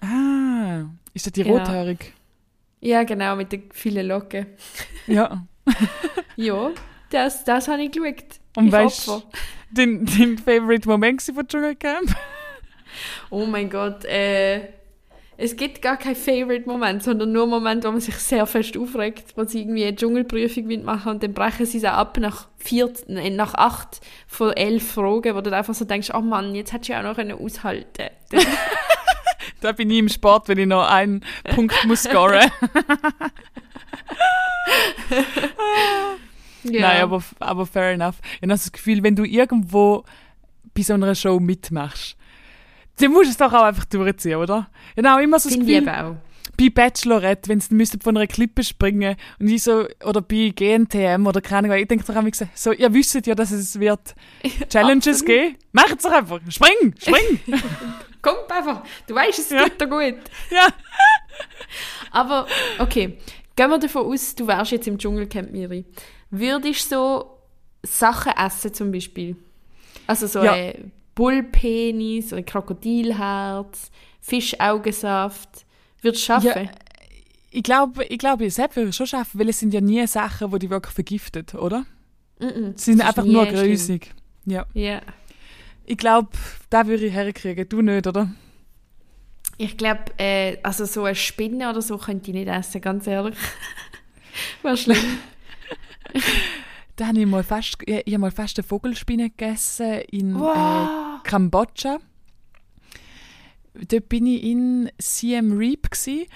[0.02, 1.52] Ah, ist das die Ja.
[1.52, 2.14] rothaarig?
[2.82, 4.46] Ja, genau, mit den vielen Locken.
[5.08, 5.46] Ja.
[6.36, 6.72] Ja,
[7.10, 8.24] das, das habe ich geschaut.
[8.56, 9.22] Und Ich weißt du,
[9.72, 12.16] dein, dein Favorite Moment von Dschungelcamp?
[13.30, 14.62] Oh mein Gott, äh,
[15.42, 19.46] es gibt gar keinen Favorite-Moment, sondern nur Moment, wo man sich sehr fest aufregt, wo
[19.46, 23.38] sie irgendwie eine Dschungelprüfung machen und dann brechen sie es auch ab nach, vier, nein,
[23.38, 26.90] nach acht von elf Fragen, wo du dann einfach so denkst, oh Mann, jetzt hättest
[26.90, 28.10] du ja auch noch aushalten
[29.62, 31.24] Da bin ich im Sport, wenn ich noch einen
[31.56, 32.52] Punkt muss scoren.
[36.64, 36.82] ja.
[36.82, 38.16] Nein, aber, aber fair enough.
[38.36, 40.04] Ich habe das Gefühl, wenn du irgendwo
[40.74, 42.18] bei so einer Show mitmachst,
[43.00, 44.70] dann musst du es doch auch einfach durchziehen, oder?
[44.98, 46.16] Auch immer so das Gefühl, auch.
[46.58, 51.42] bei Bachelorette, wenn sie von einer Klippe springen und ich so, oder bei GNTM oder
[51.42, 54.16] keine Ahnung, ich denke doch immer so, ihr wisst ja, dass es wird
[54.70, 55.56] Challenges geben.
[55.72, 56.40] Macht's doch einfach.
[56.50, 57.40] Spring, spring.
[58.22, 59.64] Komm einfach, du weißt, es Ja.
[59.64, 60.16] tut dir gut.
[60.52, 60.68] ja.
[62.12, 62.48] Aber,
[62.80, 63.18] okay,
[63.56, 65.86] gehen wir davon aus, du wärst jetzt im Dschungelcamp, Miri.
[66.32, 67.38] Würdest du so
[67.84, 69.36] Sachen essen zum Beispiel?
[70.08, 70.54] Also so Ja.
[70.54, 73.92] ein Bullpenis, ein Krokodilherz,
[74.22, 75.66] Fischaugensaft.
[76.02, 76.64] Würdest du schaffen?
[76.66, 76.72] Ja,
[77.52, 80.08] Ich glaube, ich glaube, ich selbst würde es schon schaffen, weil es sind ja nie
[80.08, 81.86] Sachen, die dich wirklich vergiftet, oder?
[82.40, 82.72] Mhm.
[82.78, 84.14] Sie sind einfach nur grusig.
[84.46, 84.66] Ja.
[84.74, 85.02] Ja.
[85.86, 86.30] Ich glaube,
[86.70, 87.68] da würde ich herkriegen.
[87.68, 88.32] Du nicht, oder?
[89.58, 93.36] Ich glaube, äh, also so eine Spinne oder so könnte ich nicht essen, ganz ehrlich.
[94.62, 95.20] Wäre schlimm.
[97.00, 101.24] Da habe ich mal fast, ich, ich mal fast eine Vogelspinne gegessen in äh, Wow.
[101.24, 102.00] Kambodscha.
[103.74, 106.28] dort bin ich in CM Reap gsi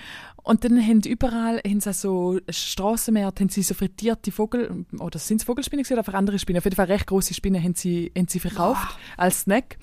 [0.42, 5.42] und dann haben überall haben sie so Strassenmärkte, haben sie so frittierte Vogel, oder sind
[5.42, 6.60] es Vogelspinnen gewesen oder einfach andere Spinnen?
[6.60, 9.78] Auf jeden Fall recht große Spinnen haben sie, haben sie verkauft als Snack.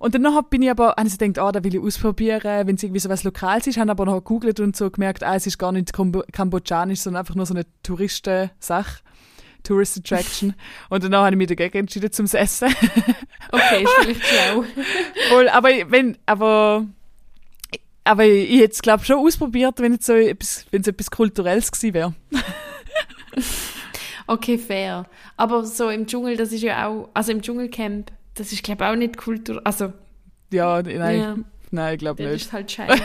[0.00, 2.74] Und dann bin ich aber, habe ich so gedacht, ah, da will ich ausprobieren, wenn
[2.74, 5.46] es irgendwie so was Lokales ist, habe aber noch gegoogelt und so gemerkt, ah, es
[5.46, 9.02] ist gar nicht Kambo kambodschanisch, sondern einfach nur so eine Touristen-Sache.
[9.62, 10.54] Tourist Attraction.
[10.88, 12.74] Und danach habe ich mich dagegen entschieden zum Essen.
[13.52, 14.64] Okay, ist vielleicht schlau.
[15.30, 16.86] Wohl, aber wenn, aber,
[18.04, 21.72] aber ich hätte es, glaube schon ausprobiert, wenn es so etwas, wenn es etwas Kulturelles
[21.72, 22.14] gewesen wäre.
[24.26, 25.06] Okay, fair.
[25.36, 28.90] Aber so im Dschungel, das ist ja auch, also im Dschungelcamp, das ist glaube ich
[28.90, 29.92] auch nicht Kultur, also
[30.52, 31.36] Ja, nein, Ja.
[31.70, 32.44] Nein, ich glaube das nicht.
[32.46, 33.02] ist halt scheiße.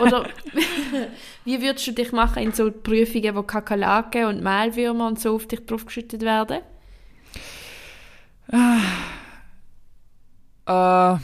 [0.00, 0.26] Oder
[1.44, 5.46] wie würdest du dich machen in so Prüfungen, wo Kakerlaken und Mehlwürmer und so auf
[5.46, 6.60] dich draufgeschüttet werden?
[10.66, 11.14] Äh,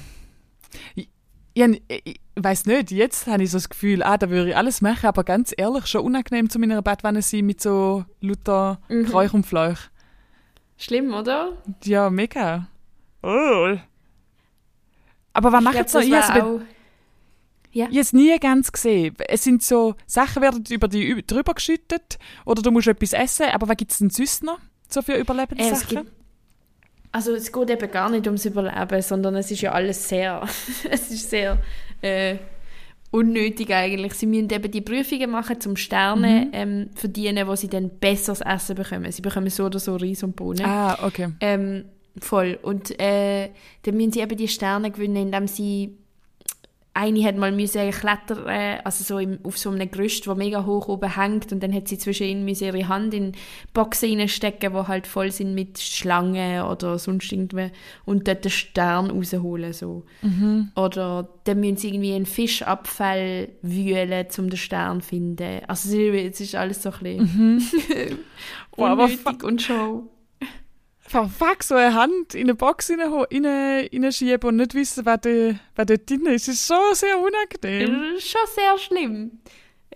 [0.95, 1.09] ich,
[1.55, 4.81] ich, ich weiß nicht, jetzt habe ich so das Gefühl, ah, da würde ich alles
[4.81, 9.07] machen, aber ganz ehrlich, schon unangenehm zu meiner Badwanne sein mit so lauter Mhm.
[9.07, 9.79] Kräuch und Fleuch.
[10.77, 11.53] Schlimm, oder?
[11.85, 12.69] Ja, mega.
[13.23, 13.77] Oh.
[15.33, 16.01] Aber was macht es noch?
[16.01, 16.78] das Ich.
[17.79, 17.87] Ja.
[17.87, 19.15] ich habe es nie ganz gesehen.
[19.29, 23.69] Es sind so, Sachen werden über die drüber geschüttet oder du musst etwas essen, aber
[23.69, 24.59] was gibt es denn sonst noch
[24.89, 25.97] so für Äh, Überlebenssachen?
[26.05, 26.13] gibt,
[27.13, 30.43] also es geht eben gar nicht ums Überleben, sondern es ist ja alles sehr,
[30.91, 31.59] es ist sehr
[32.03, 32.37] äh,
[33.11, 34.13] unnötig eigentlich.
[34.15, 36.51] Sie müssen eben die Prüfungen machen, zum Sterne Mhm.
[36.53, 39.11] ähm, verdienen, wo sie dann besseres Essen bekommen.
[39.13, 40.65] Sie bekommen so oder so Reis und Bohnen.
[40.67, 41.29] Ah, okay.
[41.41, 41.87] Ähm,
[42.21, 42.59] voll.
[42.63, 43.51] Und äh,
[43.83, 45.97] dann müssen sie eben die Sterne gewinnen, indem sie
[47.01, 50.67] eine hat mal müssen klettern, äh, also so im, auf so einem Gerüst, wo mega
[50.67, 53.33] hoch oben hängt und dann hat sie zwischen ihnen müssen ihre Hand in
[53.73, 57.71] Boxen reinstecken, wo halt voll sind mit Schlangen oder sonst irgendwie
[58.05, 60.05] und dort den Stern rausholen so.
[60.77, 65.61] Oder dann müssen sie irgendwie einen Fischabfall wühlen, um den Stern zu finden.
[65.69, 66.99] Also es ist- es ist alles so ein
[67.63, 68.19] bisschen
[68.77, 70.09] aber unnötig und Show.
[71.09, 75.85] Fuck, fuck, so eine Hand in eine Box reinschieben und nicht wissen, wer, da- wer
[75.85, 78.13] dort drin ist, ist schon sehr unangenehm.
[78.15, 79.31] Das ist schon sehr schlimm.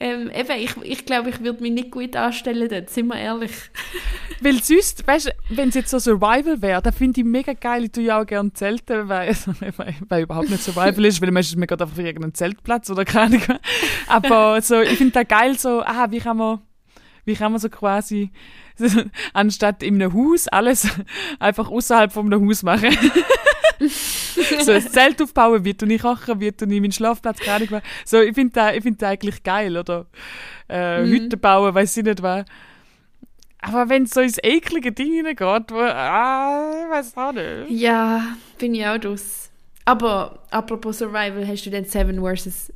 [0.01, 3.53] Ähm, eben, ich, ich glaube, ich würde mich nicht gut anstellen dort, sind wir ehrlich.
[4.41, 7.85] Weil sonst, weißt du, wenn es jetzt so Survival wäre, dann finde ich mega geil,
[7.85, 9.37] ich tue ja auch gerne Zelten, weil,
[9.77, 13.37] weil, weil überhaupt nicht Survival ist, weil meistens mir gerade einfach irgendeinen Zeltplatz oder keine
[13.37, 13.59] Ahnung.
[14.09, 16.61] Aber so, ich finde da geil so, aha, wie kann man,
[17.25, 18.33] wie kann man so quasi,
[19.33, 20.89] anstatt einem Haus alles
[21.39, 22.97] einfach außerhalb von einem Haus machen.
[24.61, 27.69] so ein Zelt aufbauen, wie tue ich kochen, wie tue ich meinen Schlafplatz, Ahnung.
[27.71, 27.83] was.
[28.05, 30.07] So, ich finde das, ich find das eigentlich geil, oder
[30.69, 31.11] äh, Mhm.
[31.11, 32.45] Hütten bauen, weiß ich nicht was.
[33.59, 37.71] Aber wenn es so ins eklige Ding hineingeht, wo, ah, ich weiß auch nicht.
[37.71, 39.51] Ja, bin ich auch draus.
[39.85, 42.73] Aber apropos Survival, hast du den Seven versus,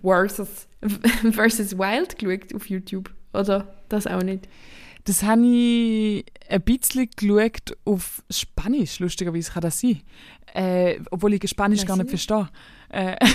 [0.00, 0.66] versus,
[1.32, 3.10] versus Wild geschaut auf YouTube?
[3.32, 4.48] Oder das auch nicht?
[5.08, 10.02] Das habe ich ein bisschen geschaut auf Spanisch, lustigerweise kann das sein.
[10.52, 12.48] Äh, obwohl ich Spanisch gar nicht ich verstehe.
[12.90, 13.16] Äh,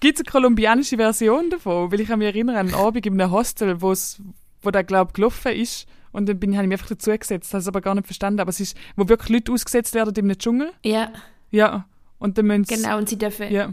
[0.00, 1.90] Gibt es eine, kolumbianische Version davon?
[1.90, 4.20] Weil ich kann mich erinnern an einen Abend in einem Hostel, wo's,
[4.60, 5.86] wo der, glaube gelaufen ist.
[6.12, 8.40] Und dann bin, habe ich mich einfach dazu gesetzt, habe es aber gar nicht verstanden.
[8.40, 10.72] Aber es ist, wo wirklich Leute ausgesetzt werden in einem Dschungel.
[10.84, 11.10] Ja,
[11.50, 11.86] Ja.
[12.18, 12.98] Und dann müssen sie- genau.
[12.98, 13.72] Und sie dürfen Ja.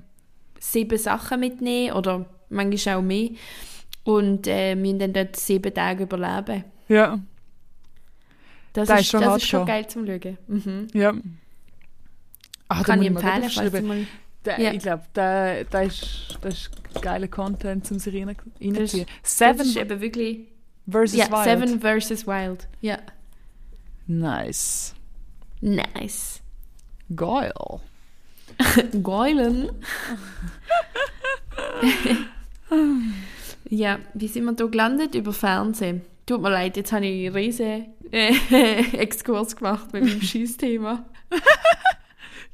[0.60, 3.32] sieben Sachen mitnehmen oder manchmal auch mehr.
[4.04, 6.64] Und äh, müssen dann dort sieben Tage überleben.
[6.88, 7.20] Ja.
[8.74, 10.38] Das, Das ist, ist schon das ist schon geil zum Schauen.
[10.48, 10.88] Mhm.
[10.94, 11.14] Ja.
[12.70, 14.06] Ach, da Kann ich empfehlen, falls du mal...
[14.44, 14.72] Da, Ja.
[14.72, 16.72] Ich glaube, da, da, ist, das ist
[17.02, 19.06] geiler Content zum sich rein- Das, reinziehen.
[19.22, 20.40] das Seven ist eben wirklich...
[20.90, 21.44] versus Ja, Wild.
[21.44, 22.68] Seven versus Wild.
[22.82, 23.00] Ja.
[24.08, 24.96] Nice.
[25.62, 26.42] Nice.
[27.16, 27.52] Geil.
[29.04, 29.70] Geilen.
[33.70, 35.16] ja, wie sind wir da gelandet?
[35.16, 36.02] Über Fernsehen.
[36.26, 38.34] Tut mir leid, jetzt habe ich einen riesen äh,
[38.98, 41.06] Exkurs gemacht mit meinem Schießthema.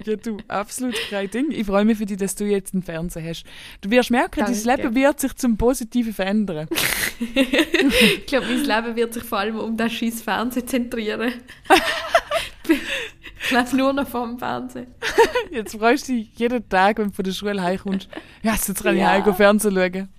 [0.04, 1.52] Ja, du, absolut kein Ding.
[1.52, 3.46] Ich freue mich für dich, dass du jetzt einen Fernseher hast.
[3.82, 4.82] Du wirst merken, dein Danke.
[4.84, 6.68] Leben wird sich zum Positiven verändern.
[7.18, 11.32] Ich glaube, mein Leben wird sich vor allem um das scheiß Fernsehen zentrieren.
[13.46, 14.88] ich lebe nur noch vom Fernsehen.
[15.52, 18.10] Jetzt freust du dich jeden Tag, wenn du von der Schule heimkommst.
[18.44, 19.10] Ja, jetzt kann ich Ja.
[19.10, 20.10] heim Fernsehen schauen.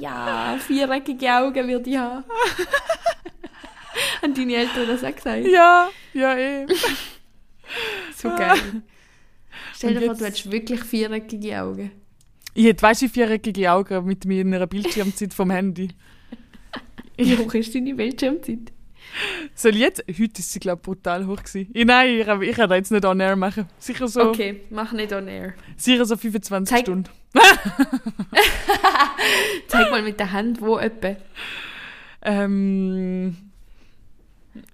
[0.00, 2.24] Ja, viereckige Augen würde ich haben.
[4.22, 5.46] Haben deine Eltern das auch gesagt?
[5.46, 6.66] Ja, ja, eh.
[8.16, 8.82] So geil.
[9.74, 11.90] Stell dir vor, du hättest wirklich viereckige Augen.
[12.54, 15.88] Ich hätte, weißt du, viereckige Augen mit meiner Bildschirmzeit vom Handy.
[17.16, 18.72] Wie hoch ist deine Bildschirmzeit?
[19.54, 20.02] Soll jetzt?
[20.08, 21.70] Heute ist sie, glaube ich, brutal hoch gewesen.
[21.72, 23.68] Ich, nein, ich, ich kann da jetzt nicht on air machen.
[23.78, 25.54] Sicher so, Okay, mach nicht on air.
[25.76, 27.08] sicher so 25 Zeig- Stunden.
[29.68, 31.16] Zeig mal mit der Hand, wo etwa.
[32.22, 33.36] Ähm,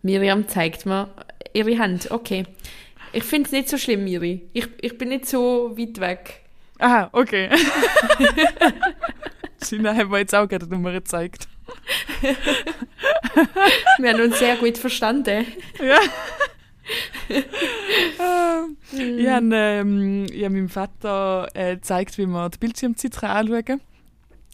[0.02, 1.08] Miriam zeigt mir
[1.52, 2.10] ihre Hand.
[2.10, 2.44] Okay.
[3.12, 4.48] Ich finde es nicht so schlimm, Miri.
[4.52, 6.42] Ich, ich bin nicht so weit weg.
[6.78, 7.50] aha, okay.
[9.68, 11.48] Gina hat mir jetzt auch gerade die Nummer gezeigt.
[13.98, 15.46] Wir haben uns sehr gut verstanden.
[15.78, 15.98] Ja.
[17.30, 18.76] Ähm,
[19.18, 23.80] Ich habe ähm, hab meinem Vater äh, gezeigt, wie man die Bildschirmzeit anschauen kann.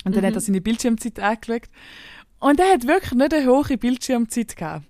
[0.05, 1.63] Und dann hat er seine Bildschirmzeit angeschaut.
[2.39, 4.85] Und er hat wirklich nicht eine hohe Bildschirmzeit gehabt.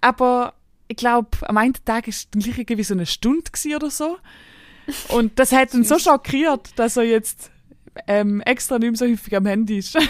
[0.00, 0.54] Aber
[0.88, 4.18] ich glaube, am einen Tag war es gleich irgendwie so eine Stunde oder so.
[5.08, 7.50] Und das hat ihn so schockiert, dass er jetzt
[8.06, 9.96] ähm, extra nicht mehr so häufig am Handy ist.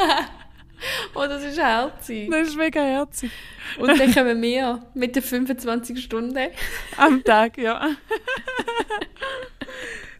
[1.14, 2.30] Oh, das ist herzig.
[2.30, 3.30] das ist mega herzig.
[3.78, 6.48] Und dann kommen wir mit den 25 Stunden.
[6.96, 7.90] Am Tag, ja.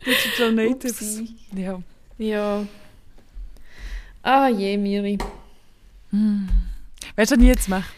[0.07, 1.21] Digital Natives.
[1.21, 1.35] Upsi.
[1.55, 1.81] Ja.
[2.19, 2.67] Ja.
[4.23, 5.17] Ah je, Miri.
[7.17, 7.91] Weißt du, was ich jetzt mache?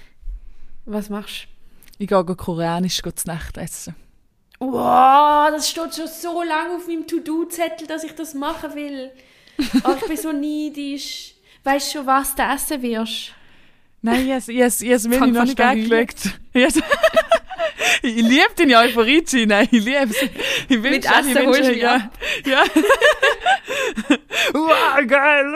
[0.85, 1.49] Was machst
[1.99, 3.97] Ich gehe koreanisch zu Nacht essen.
[4.61, 4.67] du?
[4.73, 9.11] Wow, das steht schon so lange auf meinem To-Do-Zettel, dass ich das machen will.
[9.85, 11.32] Oh, ich bin so neidisch.
[11.65, 13.33] Weißt du schon, was du essen wirst?
[14.05, 16.41] Nein, ich habe es yes, Menü Fang noch nicht an zu angeschaut.
[16.55, 16.79] Yes.
[18.03, 19.63] ich liebe deine Euphorie, Gina.
[19.63, 20.23] Ich liebe es.
[20.69, 21.95] Ich will Mit schon, ich mich ja.
[21.95, 22.19] ab.
[22.45, 22.63] ja.
[24.53, 25.55] wow, geil.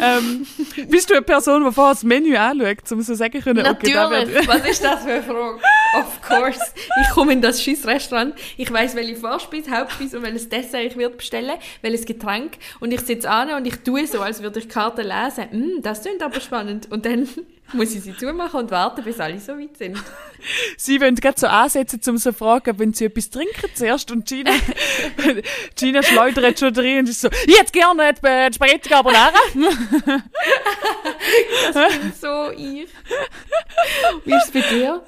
[0.00, 0.46] ähm,
[0.88, 4.08] bist du eine Person, die vorher das Menü anschaut, um so sagen können, okay, da
[4.08, 4.34] Natürlich.
[4.34, 4.48] wird...
[4.48, 5.60] Was ist das für eine Frage?
[5.98, 6.60] Of course.
[7.02, 8.34] Ich komme in das scheiß Restaurant.
[8.56, 12.58] Ich weiß, welche Vorspeise, Hauptspeise und welches Dessert ich wird bestellen, welches Getränk.
[12.80, 15.50] Und ich sitze an und ich tue so, als würde ich die Karte lesen.
[15.50, 16.90] Hm, das klingt aber spannend.
[16.90, 17.28] Und dann
[17.72, 19.98] muss ich sie zumachen und warten, bis alle so weit sind.
[20.76, 24.10] Sie wollen gerade so ansetzen, um so zu fragen, wenn sie etwas trinken zuerst.
[24.12, 24.52] Und Gina,
[25.74, 29.32] Gina schleudert schon drin und ist so, jetzt gerne die Spaghetti Carbonara.
[32.20, 32.88] So ich.
[34.24, 35.02] Wie ist es bei dir?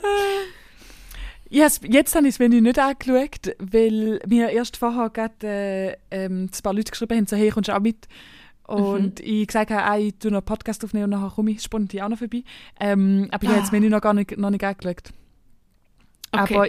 [1.50, 6.44] Yes, jetzt habe ich das Menü nicht angeschaut, weil mir erst vorher gerade äh, ähm,
[6.44, 8.06] ein paar Leute geschrieben haben, so, hey, kommst du auch mit?
[8.68, 11.62] Und ich gesagt habe, ah, ich tue noch einen Podcast aufnehmen und nachher komme ich
[11.62, 12.42] spontan auch noch vorbei.
[12.78, 15.10] Ähm, aber ich habe das Menü noch gar nicht, noch nicht angeschaut.
[16.32, 16.54] Okay.
[16.56, 16.68] Aber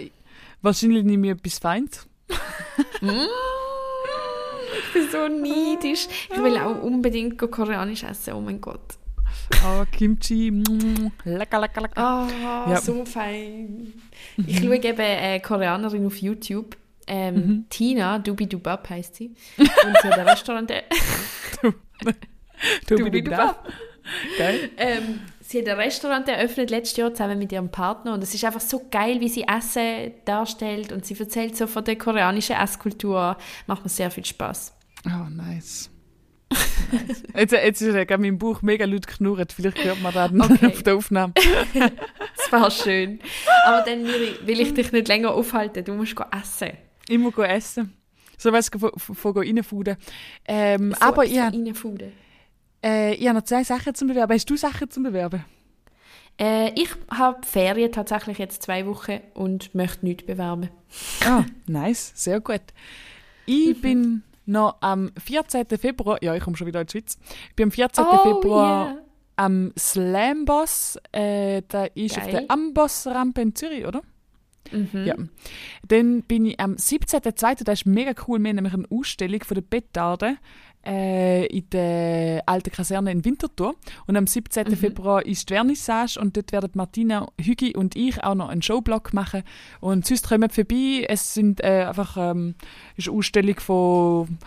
[0.62, 2.08] wahrscheinlich nehme ich etwas Feins.
[3.02, 6.08] Ich bin so neidisch.
[6.30, 8.32] Ich will auch unbedingt go koreanisch essen.
[8.34, 8.80] Oh mein Gott.
[9.64, 11.98] Oh, Kimchi, mm, lecker, lecker, lecker.
[11.98, 12.80] Ah, Ja.
[12.80, 13.92] so fein.
[14.46, 16.76] Ich schaue eben eine Koreanerin auf YouTube.
[17.06, 19.34] Ähm, Tina Dubidubab heißt sie.
[19.58, 19.68] Und
[20.02, 20.72] sie hat ein Restaurant.
[22.86, 23.66] Du, Dubidubab.
[24.36, 24.70] Geil.
[24.76, 28.44] Ähm, sie hat ein Restaurant eröffnet letztes Jahr zusammen mit ihrem Partner und es ist
[28.44, 33.38] einfach so geil, wie sie Essen darstellt und sie erzählt so von der koreanischen Esskultur.
[33.66, 34.76] Macht mir sehr viel Spaß.
[35.06, 35.90] Oh, nice.
[36.90, 37.22] nice.
[37.34, 39.52] Jetzt, jetzt ist ja gerade mein Bauch mega laut knurrt.
[39.52, 40.66] Vielleicht hört man das Okay.
[40.66, 41.32] auf der Aufnahme.
[42.36, 43.20] Das war schön.
[43.64, 45.84] Aber dann Miri, will ich dich nicht länger aufhalten.
[45.84, 46.76] Du musst essen.
[47.08, 47.92] Ich muss essen.
[48.40, 49.96] So was von, reinfuden.
[50.46, 52.12] Ähm, So aber ich, von hab- reinfuden.
[52.84, 54.32] äh, ich habe noch zwei Sachen zum Bewerben.
[54.32, 55.44] Hast du Sachen zum Bewerben?
[56.40, 60.70] Äh, ich habe Ferien tatsächlich jetzt zwei Wochen und möchte nichts bewerben.
[61.26, 62.12] Ah, nice.
[62.14, 62.62] Sehr gut.
[63.44, 63.80] Ich Mhm.
[63.82, 65.66] bin noch am 14.
[65.78, 67.18] Februar, ja, ich komme schon wieder in die Schweiz.
[67.50, 68.04] Ich bin am 14.
[68.04, 68.96] Oh, Februar yeah.
[69.36, 70.98] am Slamboss.
[71.12, 72.32] Äh, da ist auf Geil.
[72.32, 74.00] der Amboss-Rampe in Zürich, oder?
[74.72, 75.04] Mhm.
[75.04, 75.14] Ja.
[75.86, 79.54] Dann bin ich am 17.02., das ist mega cool, wir haben nämlich eine Ausstellung von
[79.54, 80.36] der Bettarde
[80.86, 83.74] äh, in der alten Kaserne in Winterthur.
[84.06, 84.68] Und am 17.
[84.68, 84.76] Mhm.
[84.76, 89.12] Februar ist die Vernissage und dort werden Martina Hügi und ich auch noch einen Showblock
[89.12, 89.42] machen.
[89.80, 91.04] Und sonst kommen vorbei.
[91.08, 92.54] Es sind äh, einfach ähm,
[92.96, 94.38] ist eine Ausstellung von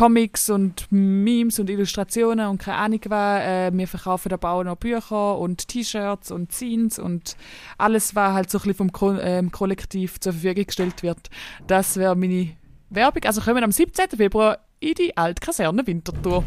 [0.00, 3.42] Comics und Memes und Illustrationen und keine Ahnung was.
[3.42, 7.36] Äh, wir verkaufen aber auch noch Bücher und T-Shirts und Zines und
[7.76, 11.28] alles, was halt so ein bisschen vom Ko ähm, Kollektiv zur Verfügung gestellt wird.
[11.66, 12.48] Das wäre meine
[12.88, 13.24] Werbung.
[13.26, 14.16] Also kommen am 17.
[14.16, 16.42] Februar in die Altkaserne Winterthur.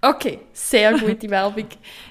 [0.00, 1.66] Okay, sehr gute Werbung.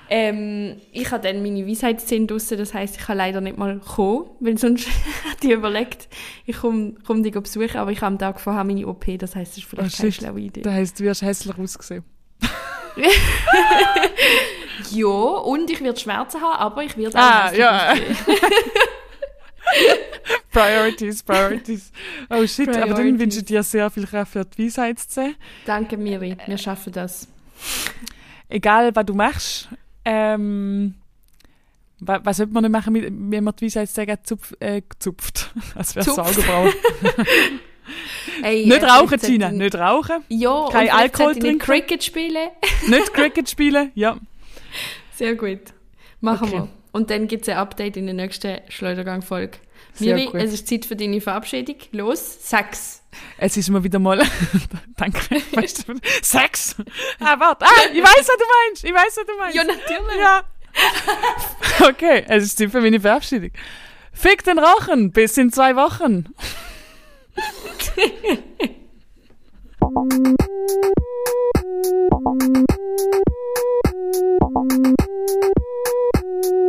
[0.09, 4.29] Ähm, ich habe dann meine Weisheitszähne draussen, das heisst, ich kann leider nicht mal kommen,
[4.39, 4.87] weil sonst
[5.29, 6.07] hätte ich überlegt,
[6.45, 9.53] ich komme komm dich besuchen, aber ich habe am Tag vorher meine OP, das heisst,
[9.53, 10.61] das ist vielleicht Oh, keine schlaue Idee.
[10.61, 12.03] Das heisst, du wirst hässlich ausgesehen.
[14.91, 17.93] Ja, und ich werde Schmerzen haben, aber ich werde auch Ah, ja.
[20.51, 21.91] Priorities, Priorities.
[22.29, 23.19] Oh shit, aber dann Priorities.
[23.19, 25.35] wünsche ich dir sehr viel Kraft für die Weisheitszähne.
[25.65, 27.27] Danke, Miri, wir schaffen das.
[28.49, 29.69] Egal, was du machst,
[30.03, 30.95] ähm,
[31.99, 35.53] wa- was sollte man nicht machen, mit- wenn man die Weisheit sagen, zupf, äh, gezupft?
[35.75, 36.19] Als wäre es Zupft.
[36.31, 36.73] Augenbrauen.
[38.43, 40.23] Ey, nicht äh, rauchen, Gina, nicht rauchen.
[40.29, 41.59] Ja, Kein Alkohol ich nicht trinken.
[41.65, 42.49] Cricket spielen.
[42.87, 44.17] Nicht Cricket spielen, ja.
[45.15, 45.59] Sehr gut.
[46.19, 46.57] Machen Okay.
[46.57, 46.67] wir.
[46.91, 49.57] Und dann gibt es ein Update in der nächsten Schleudergang-Folge.
[49.99, 50.35] Miri, gut.
[50.35, 51.75] es ist Zeit für deine Verabschiedung.
[51.91, 53.03] Los, Sex!
[53.37, 54.21] Es ist mir wieder mal.
[54.97, 55.41] Danke.
[55.53, 56.75] Weißt du, Sex!
[57.19, 57.65] Ah, warte!
[57.65, 58.83] Ah, ich weiß, was du meinst!
[58.83, 59.55] Ich weiß, was du meinst!
[59.55, 60.19] Ja, natürlich!
[60.19, 60.43] Ja.
[61.89, 63.51] okay, es ist Zeit für meine Verabschiedung.
[64.13, 65.11] Fick den Rachen!
[65.11, 66.33] Bis in zwei Wochen!